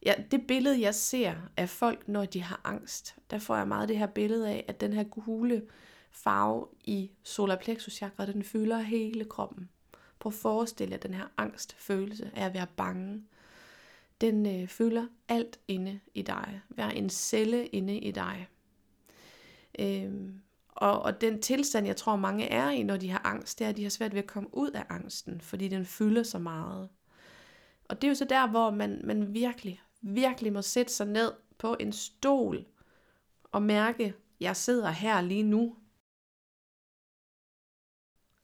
Ja, 0.04 0.14
det 0.30 0.46
billede, 0.46 0.80
jeg 0.80 0.94
ser 0.94 1.34
af 1.56 1.68
folk, 1.68 2.08
når 2.08 2.24
de 2.24 2.42
har 2.42 2.60
angst, 2.64 3.16
der 3.30 3.38
får 3.38 3.56
jeg 3.56 3.68
meget 3.68 3.88
det 3.88 3.98
her 3.98 4.06
billede 4.06 4.50
af, 4.50 4.64
at 4.68 4.80
den 4.80 4.92
her 4.92 5.04
gule 5.04 5.62
farve 6.10 6.66
i 6.84 7.10
solar 7.22 7.56
plexus 7.56 7.92
chakra, 7.92 8.26
den 8.26 8.42
fylder 8.42 8.78
hele 8.78 9.24
kroppen. 9.24 9.68
Prøv 10.18 10.30
at 10.30 10.34
forestille 10.34 10.92
jer 10.92 10.98
den 10.98 11.14
her 11.14 11.26
angstfølelse 11.36 12.30
af 12.34 12.44
at 12.44 12.54
være 12.54 12.66
bange. 12.76 13.22
Den 14.20 14.46
øh, 14.46 14.68
fylder 14.68 15.06
alt 15.28 15.58
inde 15.68 16.00
i 16.14 16.22
dig. 16.22 16.60
Hver 16.68 16.88
en 16.88 17.10
celle 17.10 17.66
inde 17.66 17.98
i 17.98 18.10
dig. 18.10 18.48
Øhm, 19.78 20.42
og, 20.68 21.02
og 21.02 21.20
den 21.20 21.42
tilstand, 21.42 21.86
jeg 21.86 21.96
tror 21.96 22.16
mange 22.16 22.48
er 22.48 22.70
i, 22.70 22.82
når 22.82 22.96
de 22.96 23.10
har 23.10 23.20
angst, 23.24 23.58
det 23.58 23.64
er, 23.64 23.68
at 23.68 23.76
de 23.76 23.82
har 23.82 23.90
svært 23.90 24.14
ved 24.14 24.22
at 24.22 24.26
komme 24.26 24.54
ud 24.54 24.70
af 24.70 24.84
angsten, 24.88 25.40
fordi 25.40 25.68
den 25.68 25.84
fylder 25.84 26.22
så 26.22 26.38
meget. 26.38 26.88
Og 27.88 28.02
det 28.02 28.08
er 28.08 28.10
jo 28.10 28.14
så 28.14 28.24
der, 28.24 28.50
hvor 28.50 28.70
man, 28.70 29.00
man 29.04 29.34
virkelig, 29.34 29.82
virkelig 30.00 30.52
må 30.52 30.62
sætte 30.62 30.92
sig 30.92 31.06
ned 31.06 31.32
på 31.58 31.76
en 31.80 31.92
stol 31.92 32.66
og 33.52 33.62
mærke, 33.62 34.14
jeg 34.40 34.56
sidder 34.56 34.90
her 34.90 35.20
lige 35.20 35.42
nu. 35.42 35.76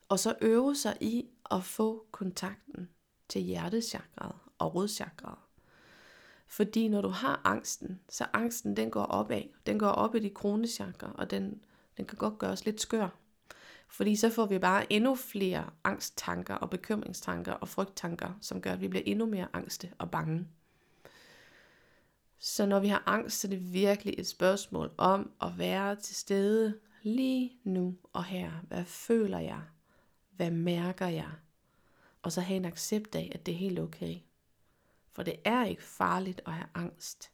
Og 0.09 0.19
så 0.19 0.35
øve 0.41 0.77
sig 0.77 0.97
i 1.01 1.29
at 1.51 1.65
få 1.65 2.07
kontakten 2.11 2.89
til 3.29 3.43
hjertechakraet 3.43 4.35
og 4.59 4.75
rodchakraet. 4.75 5.52
Fordi 6.53 6.89
når 6.89 7.01
du 7.01 7.09
har 7.09 7.41
angsten, 7.45 8.01
så 8.09 8.27
angsten 8.33 8.77
den 8.77 8.91
går 8.91 9.03
opad. 9.03 9.43
Den 9.67 9.79
går 9.79 9.89
op 9.89 10.15
i 10.15 10.19
de 10.19 10.31
kronechakra, 10.31 11.13
og 11.15 11.31
den, 11.31 11.65
den 11.97 12.05
kan 12.05 12.19
godt 12.19 12.39
gøre 12.39 12.51
os 12.51 12.65
lidt 12.65 12.81
skør. 12.81 13.09
Fordi 13.89 14.17
så 14.17 14.31
får 14.31 14.47
vi 14.47 14.59
bare 14.59 14.93
endnu 14.93 15.15
flere 15.15 15.71
angsttanker 15.85 16.55
og 16.55 16.71
bekymringstanker 16.71 17.53
og 17.53 17.69
frygttanker, 17.69 18.39
som 18.41 18.61
gør, 18.61 18.73
at 18.73 18.81
vi 18.81 18.89
bliver 18.89 19.03
endnu 19.07 19.27
mere 19.27 19.49
angste 19.53 19.93
og 19.99 20.11
bange. 20.11 20.49
Så 22.39 22.67
når 22.67 22.81
vi 22.81 22.89
har 22.89 23.03
angst, 23.07 23.41
så 23.41 23.49
er 23.49 23.51
det 23.51 23.73
virkelig 23.73 24.15
et 24.19 24.27
spørgsmål 24.27 24.91
om 24.99 25.31
at 25.43 25.59
være 25.59 25.97
til 25.97 26.17
stede 26.17 26.79
lige 27.03 27.53
nu 27.65 27.97
og 28.13 28.25
her. 28.25 28.51
Hvad 28.69 28.85
føler 28.85 29.39
jeg? 29.39 29.61
Hvad 30.31 30.51
mærker 30.51 31.07
jeg? 31.07 31.31
Og 32.23 32.33
så 32.33 32.41
have 32.41 32.57
en 32.57 32.65
accept 32.65 33.15
af, 33.15 33.33
at 33.35 33.47
det 33.47 33.55
er 33.55 33.59
helt 33.59 33.79
okay. 33.79 34.17
For 35.13 35.23
det 35.23 35.37
er 35.45 35.65
ikke 35.65 35.83
farligt 35.83 36.41
at 36.47 36.53
have 36.53 36.69
angst, 36.75 37.31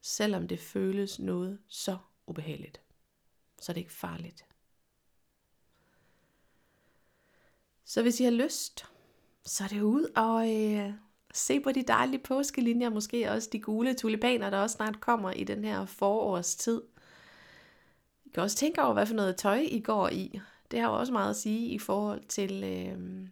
selvom 0.00 0.48
det 0.48 0.60
føles 0.60 1.18
noget 1.18 1.58
så 1.68 1.98
ubehageligt. 2.26 2.80
Så 3.60 3.72
er 3.72 3.74
det 3.74 3.80
ikke 3.80 3.92
farligt. 3.92 4.44
Så 7.84 8.02
hvis 8.02 8.20
I 8.20 8.24
har 8.24 8.30
lyst, 8.30 8.86
så 9.44 9.64
er 9.64 9.68
det 9.68 9.80
ud 9.80 10.04
og 10.16 10.54
øh, 10.54 10.92
se 11.34 11.60
på 11.60 11.72
de 11.72 11.82
dejlige 11.82 12.22
påskelinjer, 12.22 12.90
måske 12.90 13.30
også 13.30 13.48
de 13.52 13.60
gule 13.60 13.94
tulipaner, 13.94 14.50
der 14.50 14.58
også 14.58 14.76
snart 14.76 15.00
kommer 15.00 15.30
i 15.30 15.44
den 15.44 15.64
her 15.64 15.86
forårstid. 15.86 16.82
I 18.24 18.28
kan 18.28 18.42
også 18.42 18.56
tænke 18.56 18.82
over, 18.82 18.92
hvad 18.92 19.06
for 19.06 19.14
noget 19.14 19.36
tøj 19.36 19.58
I 19.70 19.80
går 19.80 20.08
i. 20.08 20.40
Det 20.70 20.80
har 20.80 20.88
jo 20.88 20.98
også 20.98 21.12
meget 21.12 21.30
at 21.30 21.36
sige 21.36 21.68
i 21.68 21.78
forhold 21.78 22.24
til, 22.24 22.64
øh, 22.64 23.28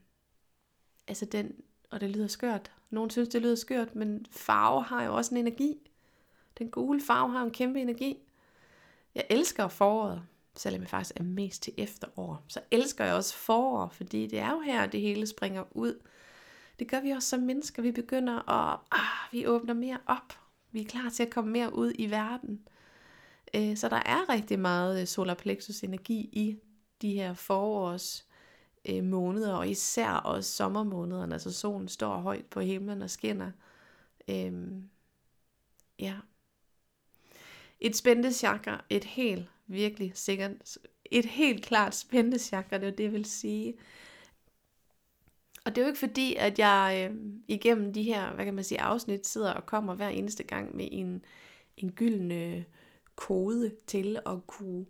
altså 1.08 1.24
den, 1.24 1.52
og 1.90 2.00
det 2.00 2.10
lyder 2.10 2.26
skørt. 2.26 2.75
Nogle 2.90 3.10
synes, 3.10 3.28
det 3.28 3.42
lyder 3.42 3.54
skørt, 3.54 3.94
men 3.94 4.26
farve 4.30 4.82
har 4.82 5.04
jo 5.04 5.16
også 5.16 5.34
en 5.34 5.40
energi. 5.40 5.90
Den 6.58 6.70
gule 6.70 7.00
farve 7.00 7.30
har 7.30 7.42
en 7.42 7.50
kæmpe 7.50 7.80
energi. 7.80 8.18
Jeg 9.14 9.26
elsker 9.30 9.68
foråret 9.68 10.22
selvom 10.58 10.80
jeg 10.80 10.90
faktisk 10.90 11.16
er 11.16 11.24
mest 11.24 11.62
til 11.62 11.72
efterår, 11.76 12.44
så 12.48 12.60
elsker 12.70 13.04
jeg 13.04 13.14
også 13.14 13.34
forår, 13.34 13.88
fordi 13.88 14.26
det 14.26 14.38
er 14.38 14.50
jo 14.50 14.60
her, 14.60 14.86
det 14.86 15.00
hele 15.00 15.26
springer 15.26 15.64
ud. 15.70 16.00
Det 16.78 16.88
gør 16.88 17.00
vi 17.00 17.10
også 17.10 17.28
som 17.28 17.40
mennesker. 17.40 17.82
Vi 17.82 17.92
begynder 17.92 18.50
at, 18.50 18.78
ah, 18.90 19.32
vi 19.32 19.46
åbner 19.46 19.74
mere 19.74 19.98
op. 20.06 20.38
Vi 20.72 20.80
er 20.80 20.84
klar 20.84 21.08
til 21.08 21.22
at 21.22 21.30
komme 21.30 21.52
mere 21.52 21.74
ud 21.74 21.92
i 21.98 22.10
verden. 22.10 22.60
Øh, 23.54 23.76
så 23.76 23.88
der 23.88 24.02
er 24.06 24.28
rigtig 24.28 24.58
meget 24.58 25.00
øh, 25.00 25.06
solarplexus 25.06 25.14
solar 25.14 25.34
plexus 25.34 25.82
energi 25.82 26.28
i 26.32 26.56
de 27.02 27.12
her 27.12 27.34
forårs 27.34 28.25
øh, 28.88 29.04
måneder, 29.04 29.54
og 29.54 29.68
især 29.68 30.10
også 30.10 30.52
sommermånederne, 30.52 31.34
altså 31.34 31.52
solen 31.52 31.88
står 31.88 32.16
højt 32.16 32.46
på 32.46 32.60
himlen 32.60 33.02
og 33.02 33.10
skinner. 33.10 33.50
Øhm, 34.28 34.88
ja. 35.98 36.14
Et 37.80 37.96
spændende 37.96 38.32
chakra, 38.32 38.84
et 38.90 39.04
helt 39.04 39.48
virkelig 39.66 40.12
sikkert 40.14 40.78
et 41.10 41.24
helt 41.24 41.64
klart 41.64 41.94
spændende 41.94 42.38
chakra, 42.38 42.78
det 42.78 42.88
er 42.88 42.92
det, 42.92 43.12
vil 43.12 43.24
sige. 43.24 43.74
Og 45.64 45.74
det 45.74 45.78
er 45.78 45.82
jo 45.82 45.88
ikke 45.88 45.98
fordi, 45.98 46.34
at 46.34 46.58
jeg 46.58 47.10
øh, 47.10 47.16
igennem 47.48 47.92
de 47.92 48.02
her, 48.02 48.34
hvad 48.34 48.44
kan 48.44 48.54
man 48.54 48.64
sige, 48.64 48.80
afsnit 48.80 49.26
sidder 49.26 49.52
og 49.52 49.66
kommer 49.66 49.94
hver 49.94 50.08
eneste 50.08 50.42
gang 50.42 50.76
med 50.76 50.88
en, 50.92 51.24
en 51.76 51.92
gyldne 51.92 52.64
kode 53.16 53.74
til 53.86 54.18
at 54.26 54.46
kunne 54.46 54.86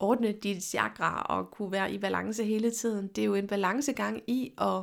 ordne 0.00 0.32
dit 0.32 0.62
chakra 0.62 1.22
og 1.22 1.50
kunne 1.50 1.72
være 1.72 1.92
i 1.92 1.98
balance 1.98 2.44
hele 2.44 2.70
tiden. 2.70 3.08
Det 3.08 3.22
er 3.22 3.26
jo 3.26 3.34
en 3.34 3.46
balancegang 3.46 4.22
i 4.26 4.54
at, 4.58 4.82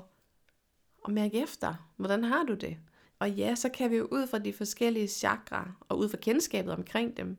at 1.06 1.14
mærke 1.14 1.42
efter, 1.42 1.90
hvordan 1.96 2.24
har 2.24 2.44
du 2.44 2.54
det? 2.54 2.78
Og 3.20 3.32
ja, 3.32 3.56
så 3.56 3.70
kan 3.70 3.92
vi 3.92 3.96
jo 3.96 4.08
ud 4.12 4.28
fra 4.28 4.40
de 4.40 4.54
forskellige 4.54 5.08
chakra 5.08 5.72
og 5.90 5.98
ud 5.98 6.10
fra 6.10 6.18
kendskabet 6.18 6.74
omkring 6.74 7.18
dem, 7.18 7.38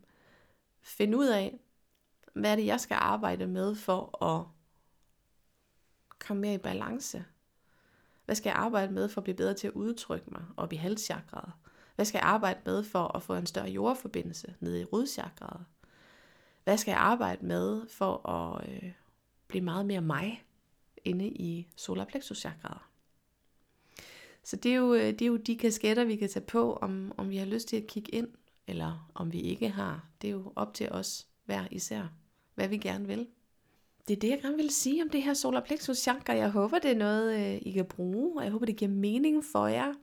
finde 0.83 1.19
ud 1.19 1.27
af, 1.27 1.59
hvad 2.35 2.53
er 2.53 2.57
det, 2.57 2.67
jeg 2.67 2.81
skal 2.81 2.97
arbejde 3.01 3.47
med 3.47 3.75
for 3.75 4.25
at 4.25 4.47
komme 6.19 6.41
mere 6.41 6.55
i 6.55 6.59
balance? 6.59 7.25
Hvad 8.25 8.35
skal 8.35 8.51
jeg 8.51 8.57
arbejde 8.57 8.93
med 8.93 9.09
for 9.09 9.21
at 9.21 9.25
blive 9.25 9.37
bedre 9.37 9.55
til 9.55 9.67
at 9.67 9.73
udtrykke 9.73 10.31
mig 10.31 10.43
op 10.57 10.73
i 10.73 10.77
halschakraet? 10.77 11.53
Hvad 11.95 12.05
skal 12.05 12.19
jeg 12.19 12.27
arbejde 12.27 12.61
med 12.67 12.83
for 12.83 13.17
at 13.17 13.23
få 13.23 13.35
en 13.35 13.47
større 13.47 13.69
jordforbindelse 13.69 14.55
nede 14.61 14.81
i 14.81 14.85
rodchakraet? 14.85 15.65
Hvad 16.67 16.77
skal 16.77 16.93
jeg 16.93 17.01
arbejde 17.01 17.47
med 17.47 17.89
for 17.89 18.29
at 18.29 18.69
øh, 18.69 18.93
blive 19.49 19.65
meget 19.65 19.87
mere 19.87 20.01
mig 20.01 20.45
inde 21.05 21.29
i 21.29 21.69
solar 21.77 22.05
plexus 22.05 22.39
chakraet? 22.39 22.83
Så 24.43 24.57
det 24.57 24.71
er, 24.71 24.77
jo, 24.77 24.95
øh, 24.95 25.07
det 25.07 25.23
er 25.23 25.27
jo 25.27 25.37
de 25.37 25.57
kasketter, 25.57 26.05
vi 26.05 26.17
kan 26.17 26.29
tage 26.29 26.45
på, 26.47 26.73
om, 26.73 27.13
om 27.17 27.31
vi 27.31 27.37
har 27.37 27.47
lyst 27.47 27.69
til 27.69 27.77
at 27.77 27.87
kigge 27.87 28.15
ind, 28.15 28.29
eller 28.67 29.11
om 29.15 29.33
vi 29.33 29.41
ikke 29.41 29.69
har. 29.69 30.09
Det 30.23 30.29
er 30.29 30.33
jo 30.33 30.53
op 30.57 30.75
til 30.75 30.93
os 30.93 31.29
hver 31.45 31.65
især 31.71 32.09
hvad 32.55 32.69
vi 32.69 32.77
gerne 32.77 33.07
vil. 33.07 33.27
Det 34.09 34.17
er 34.17 34.21
det, 34.21 34.29
jeg 34.29 34.43
gerne 34.43 34.57
vil 34.57 34.71
sige 34.71 35.03
om 35.03 35.11
det 35.11 35.23
her 35.23 35.35
solar 35.35 35.61
plexus 35.61 35.99
chakra. 35.99 36.37
Jeg 36.37 36.51
håber, 36.51 36.79
det 36.79 36.91
er 36.91 36.97
noget, 36.97 37.35
øh, 37.35 37.63
I 37.63 37.71
kan 37.73 37.85
bruge, 37.85 38.39
og 38.39 38.45
jeg 38.45 38.53
håber, 38.53 38.67
det 38.67 38.77
giver 38.77 38.91
mening 38.91 39.45
for 39.45 39.67
jer. 39.67 39.95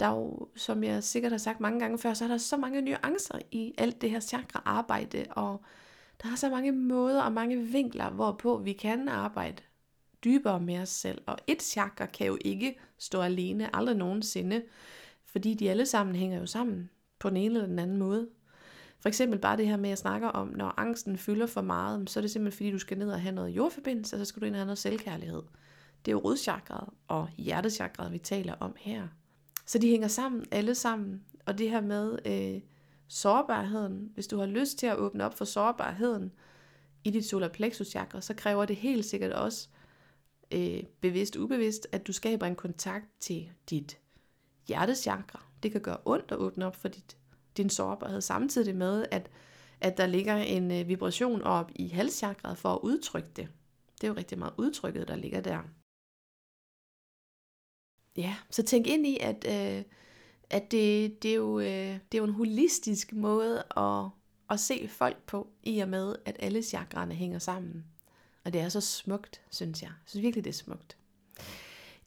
Der 0.00 0.06
er 0.06 0.14
jo, 0.14 0.48
som 0.56 0.84
jeg 0.84 1.04
sikkert 1.04 1.32
har 1.32 1.38
sagt 1.38 1.60
mange 1.60 1.80
gange 1.80 1.98
før, 1.98 2.14
så 2.14 2.24
er 2.24 2.28
der 2.28 2.38
så 2.38 2.56
mange 2.56 2.80
nuancer 2.80 3.38
i 3.50 3.74
alt 3.78 4.00
det 4.00 4.10
her 4.10 4.20
chakra-arbejde, 4.20 5.24
og 5.30 5.60
der 6.22 6.30
er 6.32 6.36
så 6.36 6.50
mange 6.50 6.72
måder 6.72 7.22
og 7.22 7.32
mange 7.32 7.58
vinkler, 7.58 8.10
hvorpå 8.10 8.58
vi 8.58 8.72
kan 8.72 9.08
arbejde 9.08 9.62
dybere 10.24 10.60
med 10.60 10.78
os 10.78 10.88
selv. 10.88 11.22
Og 11.26 11.38
et 11.46 11.62
chakra 11.62 12.06
kan 12.06 12.26
jo 12.26 12.38
ikke 12.40 12.78
stå 12.98 13.20
alene, 13.20 13.76
aldrig 13.76 13.96
nogensinde, 13.96 14.62
fordi 15.24 15.54
de 15.54 15.70
alle 15.70 15.86
sammen 15.86 16.16
hænger 16.16 16.38
jo 16.38 16.46
sammen 16.46 16.90
på 17.18 17.28
den 17.28 17.36
ene 17.36 17.54
eller 17.54 17.66
den 17.66 17.78
anden 17.78 17.96
måde. 17.96 18.28
For 19.00 19.08
eksempel 19.08 19.38
bare 19.38 19.56
det 19.56 19.68
her 19.68 19.76
med, 19.76 19.84
at 19.84 19.90
jeg 19.90 19.98
snakker 19.98 20.28
om, 20.28 20.48
når 20.48 20.80
angsten 20.80 21.18
fylder 21.18 21.46
for 21.46 21.60
meget, 21.60 22.10
så 22.10 22.20
er 22.20 22.20
det 22.20 22.30
simpelthen 22.30 22.56
fordi, 22.56 22.70
du 22.70 22.78
skal 22.78 22.98
ned 22.98 23.10
og 23.10 23.20
have 23.20 23.34
noget 23.34 23.50
jordforbindelse, 23.50 24.16
og 24.16 24.18
så 24.18 24.24
skal 24.24 24.40
du 24.40 24.46
ind 24.46 24.54
og 24.54 24.58
have 24.58 24.66
noget 24.66 24.78
selvkærlighed. 24.78 25.42
Det 26.04 26.10
er 26.10 26.12
jo 26.12 26.18
rodchakret 26.18 26.88
og 27.08 27.28
hjertechakret, 27.36 28.12
vi 28.12 28.18
taler 28.18 28.54
om 28.60 28.74
her. 28.78 29.08
Så 29.66 29.78
de 29.78 29.88
hænger 29.88 30.08
sammen, 30.08 30.46
alle 30.50 30.74
sammen. 30.74 31.22
Og 31.46 31.58
det 31.58 31.70
her 31.70 31.80
med 31.80 32.18
øh, 32.26 32.60
sårbarheden, 33.08 34.10
hvis 34.14 34.26
du 34.26 34.38
har 34.38 34.46
lyst 34.46 34.78
til 34.78 34.86
at 34.86 34.96
åbne 34.96 35.24
op 35.24 35.38
for 35.38 35.44
sårbarheden 35.44 36.32
i 37.04 37.10
dit 37.10 37.24
solar 37.24 37.48
plexus 37.48 37.86
chakra, 37.86 38.20
så 38.20 38.34
kræver 38.34 38.64
det 38.64 38.76
helt 38.76 39.04
sikkert 39.04 39.32
også 39.32 39.68
øh, 40.50 40.82
bevidst 41.00 41.36
ubevidst, 41.36 41.86
at 41.92 42.06
du 42.06 42.12
skaber 42.12 42.46
en 42.46 42.56
kontakt 42.56 43.06
til 43.20 43.50
dit 43.70 43.98
hjertechakra. 44.68 45.44
Det 45.62 45.72
kan 45.72 45.80
gøre 45.80 45.98
ondt 46.04 46.32
at 46.32 46.38
åbne 46.38 46.66
op 46.66 46.76
for 46.76 46.88
dit 46.88 47.16
din 47.56 47.70
sårbarhed, 47.70 48.20
samtidig 48.20 48.76
med, 48.76 49.06
at, 49.10 49.30
at 49.80 49.96
der 49.96 50.06
ligger 50.06 50.36
en 50.36 50.70
øh, 50.70 50.88
vibration 50.88 51.42
op 51.42 51.70
i 51.74 51.88
halschakret 51.88 52.58
for 52.58 52.68
at 52.68 52.78
udtrykke 52.82 53.28
det. 53.36 53.48
Det 53.94 54.04
er 54.04 54.08
jo 54.08 54.14
rigtig 54.14 54.38
meget 54.38 54.52
udtrykket, 54.56 55.08
der 55.08 55.16
ligger 55.16 55.40
der. 55.40 55.58
Ja, 58.16 58.36
så 58.50 58.62
tænk 58.62 58.86
ind 58.86 59.06
i, 59.06 59.18
at, 59.20 59.46
øh, 59.48 59.84
at 60.50 60.70
det, 60.70 61.22
det, 61.22 61.30
er 61.30 61.34
jo, 61.34 61.60
øh, 61.60 61.66
det 61.66 62.14
er 62.14 62.18
jo 62.18 62.24
en 62.24 62.32
holistisk 62.32 63.12
måde 63.12 63.64
at, 63.76 64.10
at 64.50 64.60
se 64.60 64.88
folk 64.88 65.22
på, 65.26 65.48
i 65.62 65.78
og 65.78 65.88
med, 65.88 66.16
at 66.24 66.36
alle 66.38 66.62
chakraerne 66.62 67.14
hænger 67.14 67.38
sammen. 67.38 67.84
Og 68.44 68.52
det 68.52 68.60
er 68.60 68.68
så 68.68 68.80
smukt, 68.80 69.42
synes 69.50 69.82
jeg. 69.82 69.88
Jeg 69.88 69.96
synes 70.06 70.22
virkelig, 70.22 70.44
det 70.44 70.50
er 70.50 70.54
smukt. 70.54 70.98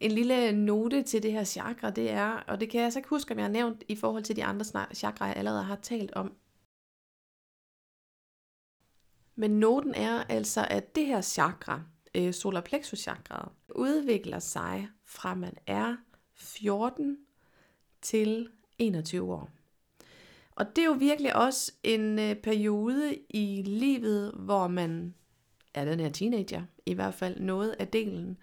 En 0.00 0.12
lille 0.12 0.52
note 0.52 1.02
til 1.02 1.22
det 1.22 1.32
her 1.32 1.44
chakra, 1.44 1.90
det 1.90 2.10
er, 2.10 2.30
og 2.30 2.60
det 2.60 2.70
kan 2.70 2.78
jeg 2.78 2.84
altså 2.84 2.98
ikke 2.98 3.08
huske, 3.08 3.32
om 3.32 3.38
jeg 3.38 3.44
har 3.44 3.52
nævnt 3.52 3.84
i 3.88 3.96
forhold 3.96 4.22
til 4.22 4.36
de 4.36 4.44
andre 4.44 4.64
chakra, 4.94 5.26
jeg 5.26 5.36
allerede 5.36 5.62
har 5.62 5.76
talt 5.76 6.12
om. 6.12 6.36
Men 9.36 9.50
noten 9.50 9.94
er 9.94 10.24
altså, 10.24 10.66
at 10.70 10.94
det 10.94 11.06
her 11.06 11.20
chakra, 11.20 11.82
øh, 12.14 12.34
solar 12.34 12.60
plexus 12.60 12.98
chakra, 12.98 13.52
udvikler 13.76 14.38
sig 14.38 14.88
fra 15.04 15.34
man 15.34 15.54
er 15.66 15.96
14 16.34 17.18
til 18.02 18.48
21 18.78 19.32
år. 19.32 19.50
Og 20.50 20.76
det 20.76 20.82
er 20.82 20.86
jo 20.86 20.96
virkelig 20.98 21.36
også 21.36 21.72
en 21.82 22.18
øh, 22.18 22.36
periode 22.36 23.18
i 23.28 23.62
livet, 23.66 24.32
hvor 24.32 24.68
man 24.68 25.14
er 25.74 25.84
den 25.84 26.00
her 26.00 26.10
teenager, 26.10 26.62
i 26.86 26.94
hvert 26.94 27.14
fald 27.14 27.40
noget 27.40 27.76
af 27.78 27.88
delen. 27.88 28.38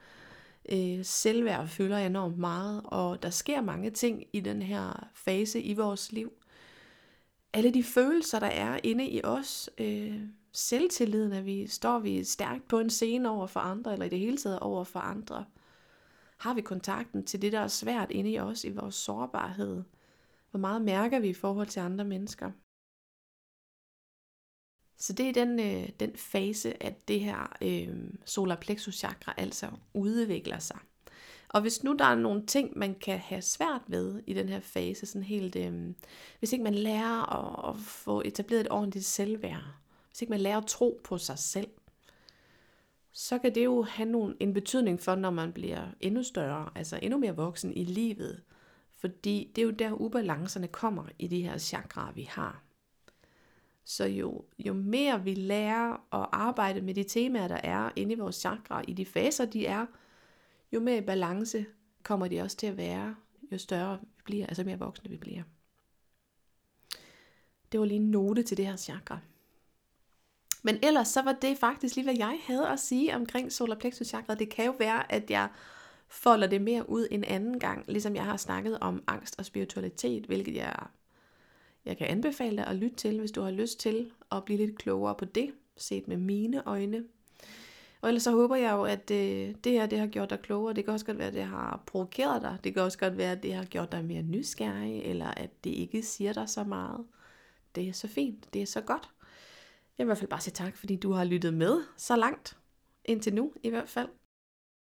Øh, 0.72 1.06
selvværd 1.06 1.68
føler 1.68 1.98
enormt 1.98 2.38
meget, 2.38 2.82
og 2.86 3.24
der 3.24 3.30
sker 3.30 3.62
mange 3.62 3.90
ting 3.90 4.24
i 4.34 4.40
den 4.40 4.62
her 4.62 5.10
fase 5.14 5.62
i 5.62 5.74
vores 5.74 6.12
liv. 6.12 6.34
Alle 7.54 7.74
de 7.74 7.84
følelser, 7.84 8.40
der 8.40 8.48
er 8.48 8.80
inde 8.84 9.10
i 9.10 9.22
os, 9.24 9.70
øh, 9.78 10.20
selvtilliden, 10.52 11.34
at 11.34 11.46
vi 11.46 11.68
står 11.68 12.00
vi 12.00 12.24
stærkt 12.24 12.68
på 12.68 12.80
en 12.80 12.90
scene 12.90 13.30
over 13.30 13.48
for 13.48 13.60
andre, 13.60 13.94
eller 13.94 14.06
i 14.06 14.10
det 14.10 14.20
hele 14.20 14.38
taget 14.38 14.60
over 14.60 14.84
for 14.84 15.00
andre. 15.00 15.46
Har 16.38 16.54
vi 16.54 16.62
kontakten 16.62 17.26
til 17.26 17.42
det, 17.42 17.52
der 17.52 17.60
er 17.60 17.68
svært 17.68 18.12
inde 18.12 18.32
i 18.32 18.40
os, 18.40 18.64
i 18.64 18.70
vores 18.70 18.96
sårbarhed? 18.96 19.84
Hvor 20.52 20.60
meget 20.60 20.82
mærker 20.82 21.20
vi 21.20 21.30
i 21.30 21.34
forhold 21.34 21.68
til 21.68 21.80
andre 21.80 22.06
mennesker? 22.06 22.52
Så 24.98 25.14
det 25.14 25.30
er 25.30 25.34
den, 25.34 25.60
øh, 25.60 25.90
den 26.00 26.16
fase, 26.16 26.84
at 26.84 27.08
det 27.08 27.20
her 27.20 27.58
øh, 27.62 27.98
solar 28.26 28.56
plexus 28.56 28.96
chakra 28.96 29.34
altså 29.38 29.70
udvikler 29.94 30.60
sig. 30.60 30.80
Og 31.50 31.62
hvis 31.62 31.84
nu 31.84 31.96
der 32.00 32.06
er 32.06 32.16
nogle 32.16 32.46
ting, 32.46 32.78
man 32.78 32.96
kan 32.96 33.20
have 33.20 33.42
svært 33.42 33.82
ved 33.88 34.24
i 34.28 34.34
den 34.34 34.50
her 34.50 34.60
fase, 34.60 35.06
sådan 35.06 35.24
helt, 35.24 35.56
øh, 35.56 35.94
hvis 36.40 36.54
ikke 36.54 36.64
man 36.64 36.76
lærer 36.76 37.34
at, 37.34 37.76
at 37.76 37.82
få 37.82 38.22
etableret 38.26 38.62
et 38.62 38.72
ordentligt 38.72 39.06
selvværd, 39.06 39.64
hvis 40.18 40.22
ikke 40.22 40.32
man 40.32 40.42
lærer 40.42 40.58
at 40.58 40.66
tro 40.66 41.02
på 41.04 41.18
sig 41.18 41.40
selv, 41.40 41.68
så 43.12 43.40
kan 43.40 43.56
det 43.56 43.66
jo 43.66 43.82
have 43.82 44.10
nogle, 44.10 44.36
en 44.40 44.54
betydning 44.54 45.02
for, 45.02 45.16
når 45.16 45.30
man 45.30 45.54
bliver 45.54 45.88
endnu 46.00 46.24
større, 46.24 46.70
altså 46.76 47.00
endnu 47.02 47.20
mere 47.20 47.36
voksen 47.36 47.74
i 47.74 47.84
livet. 47.84 48.44
Fordi 48.92 49.52
det 49.56 49.62
er 49.62 49.66
jo 49.66 49.72
der 49.72 49.92
ubalancerne 49.92 50.68
kommer 50.68 51.04
i 51.20 51.28
de 51.28 51.42
her 51.42 51.58
chakraer, 51.58 52.12
vi 52.12 52.24
har. 52.24 52.64
Så 53.84 54.06
jo, 54.06 54.46
jo 54.60 54.74
mere 54.74 55.24
vi 55.24 55.34
lærer 55.34 55.92
at 55.94 56.30
arbejde 56.32 56.82
med 56.82 56.94
de 56.94 57.04
temaer, 57.04 57.48
der 57.48 57.60
er 57.64 57.92
inde 57.96 58.14
i 58.14 58.18
vores 58.18 58.36
chakra, 58.36 58.82
i 58.88 58.94
de 58.94 59.06
faser, 59.06 59.46
de 59.46 59.66
er, 59.66 59.86
jo 60.72 60.80
mere 60.80 60.98
i 60.98 61.06
balance 61.06 61.66
kommer 62.04 62.28
de 62.28 62.42
også 62.42 62.58
til 62.58 62.68
at 62.68 62.78
være, 62.78 63.16
jo 63.52 63.58
større 63.58 64.00
vi 64.02 64.22
bliver, 64.24 64.48
altså 64.48 64.64
mere 64.64 64.80
voksne 64.80 65.10
vi 65.10 65.18
bliver. 65.18 65.44
Det 67.72 67.80
var 67.80 67.86
lige 67.86 68.00
en 68.00 68.12
note 68.12 68.44
til 68.44 68.58
det 68.58 68.66
her 68.66 68.76
chakra. 68.76 69.20
Men 70.64 70.80
ellers 70.84 71.08
så 71.08 71.22
var 71.22 71.32
det 71.32 71.58
faktisk 71.58 71.96
lige, 71.96 72.06
hvad 72.06 72.18
jeg 72.18 72.40
havde 72.46 72.68
at 72.68 72.80
sige 72.80 73.16
omkring 73.16 73.52
solar 73.52 73.76
plexus. 73.76 74.16
Det 74.40 74.50
kan 74.50 74.66
jo 74.66 74.76
være, 74.80 75.12
at 75.12 75.32
jeg 75.32 75.50
folder 76.08 76.48
det 76.48 76.62
mere 76.62 76.90
ud 76.90 77.08
en 77.12 77.24
anden 77.24 77.60
gang, 77.60 77.86
ligesom 77.88 78.16
jeg 78.16 78.24
har 78.24 78.38
snakket 78.38 78.80
om 78.80 79.04
angst 79.08 79.40
og 79.40 79.46
spiritualitet, 79.46 80.26
hvilket 80.26 80.56
jeg, 80.56 80.76
jeg 81.86 81.98
kan 81.98 82.08
anbefale 82.08 82.58
dig 82.58 82.68
at 82.68 82.76
lytte 82.76 82.96
til, 82.96 83.20
hvis 83.20 83.32
du 83.32 83.42
har 83.42 83.52
lyst 83.52 83.80
til 83.80 84.12
at 84.32 84.46
blive 84.46 84.58
lidt 84.58 84.78
klogere 84.78 85.16
på 85.16 85.26
det, 85.26 85.52
set 85.78 86.08
med 86.08 86.18
mine 86.18 86.68
øjne. 86.68 87.04
Og 88.02 88.10
ellers 88.10 88.24
så 88.24 88.32
håber 88.32 88.56
jeg 88.56 88.72
jo, 88.72 88.84
at 88.84 89.12
øh, 89.12 89.56
det 89.64 89.72
her 89.72 89.86
det 89.86 90.00
har 90.00 90.08
gjort 90.08 90.30
dig 90.30 90.40
klogere. 90.40 90.74
Det 90.74 90.86
kan 90.86 90.94
også 90.94 91.06
godt 91.06 91.18
være, 91.18 91.28
at 91.28 91.34
det 91.34 91.44
har 91.44 91.84
provokeret 91.86 92.42
dig. 92.42 92.58
Det 92.64 92.74
kan 92.74 92.84
også 92.84 92.98
godt 92.98 93.18
være, 93.18 93.32
at 93.32 93.44
det 93.44 93.54
har 93.54 93.66
gjort 93.66 93.92
dig 93.92 94.06
mere 94.06 94.22
nysgerrig, 94.22 95.02
eller 95.02 95.28
at 95.28 95.64
det 95.64 95.70
ikke 95.70 96.04
siger 96.04 96.34
dig 96.34 96.50
så 96.50 96.64
meget. 96.64 97.06
Det 97.76 97.88
er 97.88 97.94
så 97.94 98.08
fint. 98.08 98.54
Det 98.54 98.62
er 98.62 98.66
så 98.66 98.82
godt. 98.82 99.10
Jeg 99.98 100.06
vil 100.06 100.08
i 100.08 100.10
hvert 100.10 100.18
fald 100.18 100.30
bare 100.30 100.42
sige 100.42 100.54
tak, 100.54 100.78
fordi 100.78 100.96
du 100.96 101.12
har 101.12 101.24
lyttet 101.24 101.54
med 101.54 101.84
så 101.98 102.16
langt. 102.16 102.58
Indtil 103.06 103.34
nu 103.34 103.54
i 103.64 103.70
hvert 103.70 103.90
fald. 103.90 104.10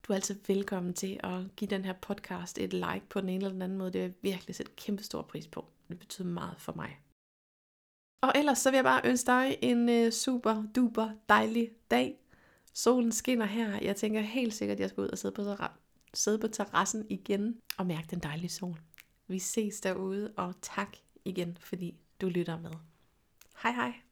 Du 0.03 0.13
er 0.13 0.15
altid 0.15 0.41
velkommen 0.47 0.95
til 0.95 1.21
at 1.23 1.57
give 1.57 1.71
den 1.71 1.85
her 1.85 1.93
podcast 1.93 2.59
et 2.59 2.73
like 2.73 3.03
på 3.09 3.21
den 3.21 3.29
ene 3.29 3.37
eller 3.37 3.53
den 3.53 3.63
anden 3.63 3.79
måde. 3.79 3.93
Det 3.93 4.01
vil 4.01 4.09
jeg 4.09 4.15
virkelig 4.23 4.55
sætte 4.55 4.73
kæmpe 4.77 5.03
stor 5.03 5.23
pris 5.23 5.47
på. 5.47 5.67
Det 5.89 5.99
betyder 5.99 6.29
meget 6.29 6.61
for 6.61 6.73
mig. 6.73 7.01
Og 8.23 8.33
ellers 8.35 8.59
så 8.59 8.71
vil 8.71 8.77
jeg 8.77 8.85
bare 8.85 9.01
ønske 9.05 9.27
dig 9.27 9.59
en 9.63 9.89
øh, 9.89 10.13
super 10.13 10.65
duper 10.75 11.11
dejlig 11.29 11.71
dag. 11.91 12.19
Solen 12.75 13.13
skinner 13.13 13.47
her. 13.47 13.79
Jeg 13.83 13.97
tænker 13.97 14.21
helt 14.21 14.55
sikkert, 14.55 14.77
at 14.77 14.81
jeg 14.81 14.91
skal 14.91 15.01
ud 15.01 15.09
og 15.09 15.19
sidde 15.19 15.35
på, 15.35 15.57
sidde 16.15 16.39
på 16.39 16.49
terrassen 16.49 17.07
igen 17.11 17.61
og 17.79 17.87
mærke 17.87 18.07
den 18.11 18.19
dejlige 18.19 18.49
sol. 18.49 18.81
Vi 19.27 19.39
ses 19.39 19.81
derude, 19.81 20.33
og 20.37 20.55
tak 20.63 20.97
igen, 21.25 21.57
fordi 21.61 21.97
du 22.21 22.29
lytter 22.29 22.61
med. 22.61 22.73
Hej 23.63 23.73
hej. 23.73 24.06